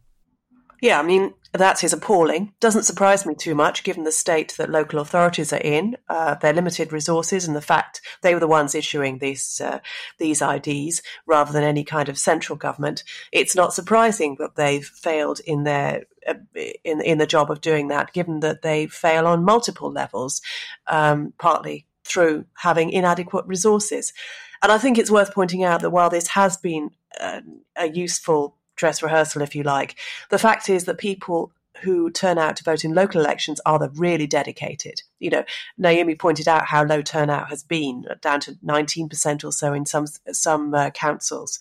Yeah, 0.81 1.01
I 1.01 1.03
mean, 1.03 1.35
that 1.53 1.85
is 1.85 1.93
appalling. 1.93 2.55
Doesn't 2.61 2.85
surprise 2.85 3.27
me 3.27 3.35
too 3.35 3.55
much 3.55 3.85
given 3.85 4.05
the 4.05 4.12
state 4.12 4.55
that 4.57 4.71
local 4.71 4.99
authorities 4.99 5.53
are 5.53 5.59
in, 5.59 5.97
uh, 6.09 6.35
their 6.37 6.55
limited 6.55 6.93
resources, 6.93 7.47
and 7.47 7.55
the 7.55 7.61
fact 7.61 8.01
they 8.23 8.33
were 8.33 8.41
the 8.41 8.47
ones 8.47 8.75
issuing 8.75 9.19
these 9.19 9.61
uh, 9.61 9.81
these 10.19 10.41
IDs 10.41 11.03
rather 11.27 11.53
than 11.53 11.62
any 11.62 11.85
kind 11.85 12.09
of 12.09 12.19
central 12.19 12.57
government. 12.57 13.05
It's 13.33 13.55
not 13.55 13.75
surprising 13.75 14.37
that 14.38 14.57
they've 14.57 14.85
failed 14.85 15.41
in 15.41 15.65
their 15.65 16.05
uh, 16.27 16.35
in 16.85 17.03
in 17.03 17.19
the 17.19 17.27
job 17.27 17.51
of 17.51 17.61
doing 17.61 17.88
that, 17.88 18.12
given 18.12 18.41
that 18.41 18.62
they 18.62 18.87
fail 18.87 19.27
on 19.27 19.45
multiple 19.45 19.93
levels, 19.93 20.41
um, 20.87 21.35
partly 21.38 21.87
through 22.05 22.47
having 22.57 22.91
inadequate 22.91 23.47
resources. 23.47 24.12
And 24.62 24.73
I 24.73 24.79
think 24.79 24.97
it's 24.97 25.11
worth 25.11 25.35
pointing 25.35 25.65
out 25.65 25.83
that 25.83 25.91
while 25.91 26.09
this 26.09 26.29
has 26.29 26.57
been 26.57 26.91
uh, 27.21 27.41
a 27.77 27.88
useful 27.88 28.57
dress 28.83 29.01
rehearsal, 29.01 29.42
if 29.42 29.55
you 29.55 29.62
like. 29.62 29.97
The 30.31 30.40
fact 30.40 30.68
is 30.68 30.87
that 30.87 30.99
people 30.99 31.53
who 31.83 32.11
turn 32.11 32.37
out 32.37 32.57
to 32.57 32.64
vote 32.64 32.85
in 32.85 32.95
local 32.95 33.21
elections 33.21 33.61
are 33.64 33.79
the 33.79 33.90
really 33.90 34.27
dedicated. 34.27 35.03
You 35.21 35.31
know, 35.31 35.45
Naomi 35.79 36.16
pointed 36.16 36.49
out 36.49 36.66
how 36.66 36.83
low 36.83 37.01
turnout 37.01 37.49
has 37.49 37.62
been, 37.62 38.07
down 38.21 38.40
to 38.40 38.59
19% 38.64 39.45
or 39.45 39.53
so 39.53 39.73
in 39.73 39.87
some 39.87 40.07
some 40.33 40.75
uh, 40.75 40.90
councils. 40.90 41.61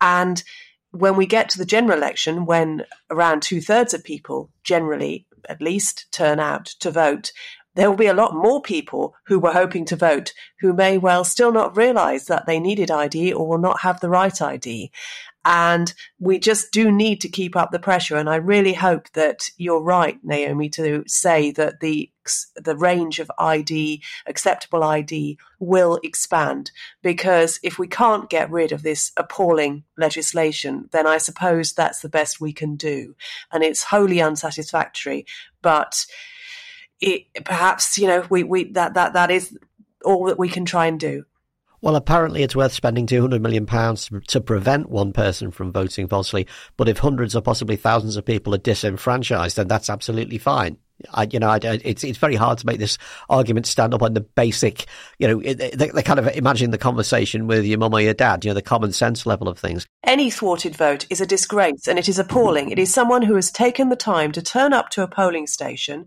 And 0.00 0.42
when 0.90 1.16
we 1.16 1.26
get 1.26 1.50
to 1.50 1.58
the 1.58 1.66
general 1.66 1.98
election, 1.98 2.46
when 2.46 2.84
around 3.10 3.42
two 3.42 3.60
thirds 3.60 3.92
of 3.92 4.02
people 4.02 4.48
generally 4.62 5.26
at 5.50 5.60
least 5.60 6.06
turn 6.12 6.40
out 6.40 6.64
to 6.80 6.90
vote, 6.90 7.30
there 7.74 7.90
will 7.90 7.96
be 7.96 8.06
a 8.06 8.14
lot 8.14 8.34
more 8.34 8.62
people 8.62 9.14
who 9.26 9.38
were 9.38 9.52
hoping 9.52 9.84
to 9.86 9.96
vote 9.96 10.32
who 10.60 10.72
may 10.72 10.98
well 10.98 11.24
still 11.24 11.52
not 11.52 11.76
realize 11.76 12.26
that 12.26 12.46
they 12.46 12.60
needed 12.60 12.90
ID 12.90 13.32
or 13.32 13.46
will 13.46 13.58
not 13.58 13.80
have 13.80 14.00
the 14.00 14.08
right 14.08 14.40
ID. 14.40 14.90
And 15.46 15.92
we 16.18 16.38
just 16.38 16.72
do 16.72 16.90
need 16.90 17.20
to 17.20 17.28
keep 17.28 17.54
up 17.54 17.70
the 17.70 17.78
pressure. 17.78 18.16
And 18.16 18.30
I 18.30 18.36
really 18.36 18.72
hope 18.72 19.10
that 19.12 19.50
you're 19.58 19.82
right, 19.82 20.18
Naomi, 20.22 20.70
to 20.70 21.04
say 21.06 21.50
that 21.52 21.80
the 21.80 22.10
the 22.56 22.74
range 22.74 23.18
of 23.18 23.30
ID, 23.38 24.02
acceptable 24.26 24.82
ID, 24.82 25.36
will 25.58 26.00
expand. 26.02 26.70
Because 27.02 27.60
if 27.62 27.78
we 27.78 27.86
can't 27.86 28.30
get 28.30 28.50
rid 28.50 28.72
of 28.72 28.82
this 28.82 29.12
appalling 29.18 29.84
legislation, 29.98 30.88
then 30.92 31.06
I 31.06 31.18
suppose 31.18 31.74
that's 31.74 32.00
the 32.00 32.08
best 32.08 32.40
we 32.40 32.54
can 32.54 32.76
do. 32.76 33.14
And 33.52 33.62
it's 33.62 33.84
wholly 33.84 34.22
unsatisfactory. 34.22 35.26
But 35.60 36.06
it, 37.04 37.44
perhaps 37.44 37.98
you 37.98 38.06
know 38.06 38.26
we, 38.30 38.42
we 38.42 38.64
that 38.72 38.94
that 38.94 39.12
that 39.12 39.30
is 39.30 39.56
all 40.04 40.26
that 40.26 40.38
we 40.38 40.48
can 40.48 40.64
try 40.64 40.86
and 40.86 40.98
do. 40.98 41.24
Well, 41.80 41.96
apparently 41.96 42.42
it's 42.42 42.56
worth 42.56 42.72
spending 42.72 43.06
£200 43.06 43.42
million 43.42 43.66
to 44.28 44.40
prevent 44.40 44.88
one 44.88 45.12
person 45.12 45.50
from 45.50 45.70
voting 45.70 46.08
falsely. 46.08 46.46
But 46.78 46.88
if 46.88 47.00
hundreds 47.00 47.36
or 47.36 47.42
possibly 47.42 47.76
thousands 47.76 48.16
of 48.16 48.24
people 48.24 48.54
are 48.54 48.58
disenfranchised, 48.58 49.56
then 49.56 49.68
that's 49.68 49.90
absolutely 49.90 50.38
fine. 50.38 50.78
I, 51.12 51.28
you 51.30 51.38
know, 51.38 51.48
I, 51.48 51.58
it's 51.62 52.04
it's 52.04 52.18
very 52.18 52.36
hard 52.36 52.58
to 52.58 52.66
make 52.66 52.78
this 52.78 52.98
argument 53.28 53.66
stand 53.66 53.94
up 53.94 54.02
on 54.02 54.14
the 54.14 54.20
basic, 54.20 54.86
you 55.18 55.28
know, 55.28 55.40
they, 55.40 55.70
they 55.70 56.02
kind 56.02 56.18
of 56.18 56.28
imagine 56.28 56.70
the 56.70 56.78
conversation 56.78 57.46
with 57.46 57.64
your 57.64 57.78
mum 57.78 57.94
or 57.94 58.00
your 58.00 58.14
dad, 58.14 58.44
you 58.44 58.50
know, 58.50 58.54
the 58.54 58.62
common 58.62 58.92
sense 58.92 59.26
level 59.26 59.48
of 59.48 59.58
things. 59.58 59.86
Any 60.04 60.30
thwarted 60.30 60.76
vote 60.76 61.06
is 61.10 61.20
a 61.20 61.26
disgrace 61.26 61.88
and 61.88 61.98
it 61.98 62.08
is 62.08 62.18
appalling. 62.18 62.70
It 62.70 62.78
is 62.78 62.92
someone 62.92 63.22
who 63.22 63.34
has 63.34 63.50
taken 63.50 63.88
the 63.88 63.96
time 63.96 64.32
to 64.32 64.42
turn 64.42 64.72
up 64.72 64.90
to 64.90 65.02
a 65.02 65.08
polling 65.08 65.46
station 65.46 66.06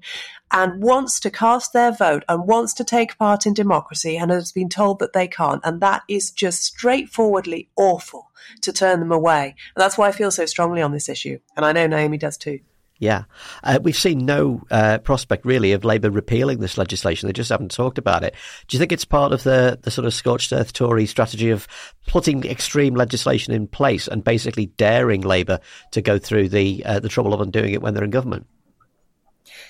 and 0.52 0.82
wants 0.82 1.20
to 1.20 1.30
cast 1.30 1.74
their 1.74 1.92
vote 1.92 2.24
and 2.30 2.48
wants 2.48 2.74
to 2.76 2.84
take 2.84 3.18
part 3.18 3.46
in 3.46 3.54
democracy 3.54 4.18
and 4.18 4.32
has 4.32 4.52
been 4.52 4.70
told 4.70 5.00
that 5.00 5.14
they 5.14 5.28
can't. 5.28 5.62
And 5.66 5.82
that 5.82 6.04
is 6.08 6.32
just 6.32 6.64
straightforwardly 6.64 7.70
awful 7.76 8.32
to 8.62 8.72
turn 8.72 9.00
them 9.00 9.12
away. 9.12 9.56
And 9.76 9.82
that's 9.82 9.98
why 9.98 10.08
I 10.08 10.14
feel 10.14 10.32
so 10.32 10.46
strongly 10.46 10.82
on 10.82 10.94
this 10.94 11.10
issue. 11.10 11.40
And 11.56 11.66
I 11.66 11.74
know 11.74 11.88
Naomi 11.88 12.18
does 12.18 12.38
too. 12.38 12.62
Yeah. 13.00 13.24
Uh, 13.64 13.80
we've 13.82 13.96
seen 13.96 14.26
no 14.26 14.64
uh, 14.72 14.98
prospect 15.00 15.46
really 15.46 15.74
of 15.74 15.86
Labour 15.86 16.10
repealing 16.10 16.60
this 16.60 16.78
legislation. 16.78 17.28
They 17.28 17.34
just 17.34 17.50
haven't 17.50 17.72
talked 17.72 17.98
about 17.98 18.24
it. 18.24 18.34
Do 18.68 18.76
you 18.76 18.80
think 18.80 18.92
it's 18.92 19.06
part 19.06 19.34
of 19.34 19.44
the, 19.44 19.80
the 19.82 19.92
sort 19.92 20.06
of 20.06 20.14
scorched 20.14 20.52
earth 20.52 20.74
Tory 20.74 21.06
strategy 21.06 21.52
of 21.52 21.68
putting 22.08 22.44
extreme 22.46 22.96
legislation 22.96 23.54
in 23.54 23.68
place 23.68 24.08
and 24.08 24.24
basically 24.24 24.68
daring 24.68 25.22
Labour 25.22 25.60
to 25.92 26.02
go 26.02 26.18
through 26.18 26.50
the 26.50 26.84
uh, 26.86 27.00
the 27.00 27.10
trouble 27.10 27.34
of 27.34 27.42
undoing 27.42 27.74
it 27.74 27.82
when 27.82 27.94
they're 27.94 28.04
in 28.04 28.10
government? 28.10 28.48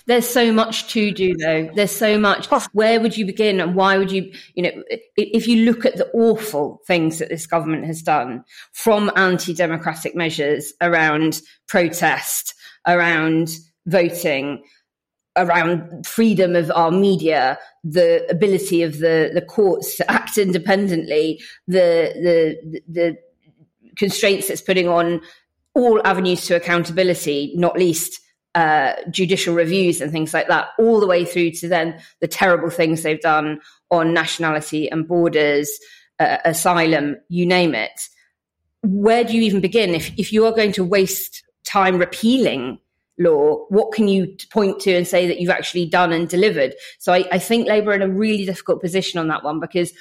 There's 0.06 0.28
so 0.28 0.52
much 0.52 0.88
to 0.93 1.12
do 1.12 1.36
though. 1.38 1.69
There's 1.73 1.91
so 1.91 2.17
much. 2.17 2.47
Where 2.73 3.00
would 3.00 3.17
you 3.17 3.26
begin 3.26 3.60
and 3.60 3.76
why 3.76 3.97
would 3.97 4.12
you, 4.12 4.32
you 4.56 4.63
know, 4.63 4.84
if 5.15 5.47
you 5.47 5.65
look 5.65 5.86
at 5.86 5.97
the 5.97 6.10
awful 6.12 6.82
things 6.88 7.19
that 7.19 7.30
this 7.30 7.47
government 7.47 7.86
has 7.86 8.02
done 8.02 8.43
from 8.73 9.12
anti-democratic 9.15 10.15
measures 10.15 10.73
around 10.82 11.41
protest, 11.67 12.54
around 12.86 13.50
voting, 13.86 14.63
around 15.36 16.06
freedom 16.06 16.56
of 16.56 16.71
our 16.71 16.91
media, 16.91 17.58
the 17.84 18.26
ability 18.30 18.84
of 18.84 19.00
the, 19.00 19.32
the 19.34 19.41
courts 19.41 19.95
to 19.97 20.12
act 20.12 20.38
independently, 20.38 21.41
the, 21.67 22.13
the, 22.15 22.82
the 22.88 23.17
constraints 23.95 24.50
it's 24.50 24.62
putting 24.62 24.88
on 24.88 25.21
all 25.76 26.02
avenues 26.06 26.45
to 26.45 26.56
accountability, 26.56 27.54
not 27.56 27.78
least 27.78 28.19
uh, 28.58 28.96
judicial 29.12 29.54
reviews 29.54 30.02
and 30.02 30.12
things 30.12 30.34
like 30.34 30.48
that, 30.48 30.70
all 30.80 31.00
the 31.00 31.06
way 31.06 31.24
through 31.24 31.52
to 31.52 31.67
then 31.67 32.02
the 32.22 32.28
terrible 32.28 32.72
things 32.72 33.04
they've 33.04 33.22
done 33.22 33.62
on 33.91 34.15
nationality 34.15 34.89
and 34.89 35.08
borders, 35.08 35.70
uh, 36.20 36.38
asylum, 36.43 37.15
you 37.30 37.46
name 37.46 37.76
it. 37.76 38.10
Where 38.82 39.24
do 39.24 39.34
you 39.34 39.43
even 39.43 39.62
begin? 39.62 39.91
If, 39.91 40.12
if 40.17 40.34
you 40.34 40.43
are 40.48 40.52
going 40.52 40.72
to 40.72 40.84
waste 40.84 41.43
time 41.65 42.00
repealing 42.00 42.80
law, 43.20 43.65
what 43.70 43.91
can 43.91 44.08
you 44.08 44.36
point 44.50 44.80
to 44.80 44.96
and 44.96 45.08
say 45.08 45.28
that 45.28 45.39
you've 45.39 45.52
actually 45.52 45.86
done 45.86 46.12
and 46.12 46.28
delivered? 46.28 46.74
So 46.98 47.13
I, 47.13 47.26
I, 47.32 47.38
think 47.38 47.67
Labour 47.67 47.91
are 47.91 47.93
in 47.96 48.02
a 48.02 48.10
really 48.10 48.46
difficult 48.46 48.82
position 48.82 49.20
on 49.20 49.28
that 49.28 49.43
one 49.43 49.60
because 49.60 49.93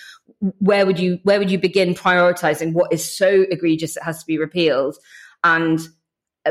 where 0.61 0.87
would 0.87 0.99
you 0.99 1.19
where 1.25 1.39
would 1.39 1.51
you 1.51 1.59
begin 1.59 1.95
prioritizing 1.95 2.73
what 2.73 2.91
is 2.91 3.05
so 3.05 3.45
egregious 3.51 3.99
it 3.99 4.03
has 4.03 4.21
to 4.21 4.27
be 4.27 4.39
repealed, 4.39 4.97
and 5.45 5.81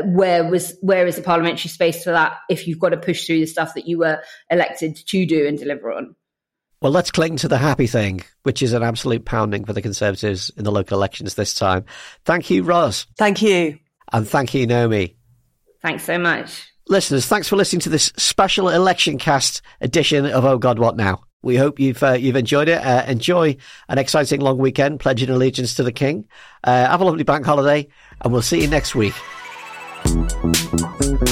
where 0.04 0.48
was 0.48 0.76
where 0.80 1.06
is 1.06 1.16
the 1.16 1.22
parliamentary 1.22 1.70
space 1.70 2.04
for 2.04 2.10
that 2.10 2.38
if 2.48 2.66
you've 2.66 2.78
got 2.78 2.90
to 2.90 2.96
push 2.96 3.26
through 3.26 3.40
the 3.40 3.46
stuff 3.46 3.74
that 3.74 3.86
you 3.86 3.98
were 3.98 4.22
elected 4.50 4.96
to 4.96 5.26
do 5.26 5.46
and 5.46 5.58
deliver 5.58 5.92
on? 5.92 6.14
Well, 6.82 6.92
let's 6.92 7.10
cling 7.10 7.36
to 7.38 7.48
the 7.48 7.58
happy 7.58 7.86
thing, 7.86 8.22
which 8.42 8.62
is 8.62 8.74
an 8.74 8.82
absolute 8.82 9.24
pounding 9.24 9.64
for 9.64 9.72
the 9.72 9.80
Conservatives 9.80 10.50
in 10.56 10.64
the 10.64 10.70
local 10.70 10.98
elections 10.98 11.34
this 11.34 11.54
time. 11.54 11.84
Thank 12.24 12.50
you, 12.50 12.62
Ros. 12.62 13.06
Thank 13.16 13.40
you. 13.40 13.78
And 14.12 14.28
thank 14.28 14.52
you, 14.52 14.66
Naomi. 14.66 15.16
Thanks 15.82 16.04
so 16.04 16.18
much. 16.18 16.70
Listeners, 16.88 17.26
thanks 17.26 17.48
for 17.48 17.56
listening 17.56 17.80
to 17.80 17.88
this 17.88 18.12
special 18.16 18.68
election 18.68 19.18
cast 19.18 19.62
edition 19.80 20.26
of 20.26 20.44
Oh 20.44 20.58
God, 20.58 20.78
What 20.78 20.96
Now? 20.96 21.22
We 21.42 21.56
hope 21.56 21.80
you've 21.80 22.02
uh, 22.02 22.12
you've 22.12 22.36
enjoyed 22.36 22.68
it. 22.68 22.84
Uh, 22.84 23.04
enjoy 23.06 23.56
an 23.88 23.98
exciting 23.98 24.40
long 24.40 24.58
weekend, 24.58 25.00
pledging 25.00 25.30
allegiance 25.30 25.74
to 25.74 25.82
the 25.82 25.92
King. 25.92 26.26
Uh, 26.62 26.86
have 26.86 27.00
a 27.00 27.04
lovely 27.04 27.24
bank 27.24 27.46
holiday, 27.46 27.88
and 28.20 28.32
we'll 28.32 28.42
see 28.42 28.60
you 28.60 28.68
next 28.68 28.94
week. 28.94 29.14
Thank 30.06 31.20
you. 31.20 31.25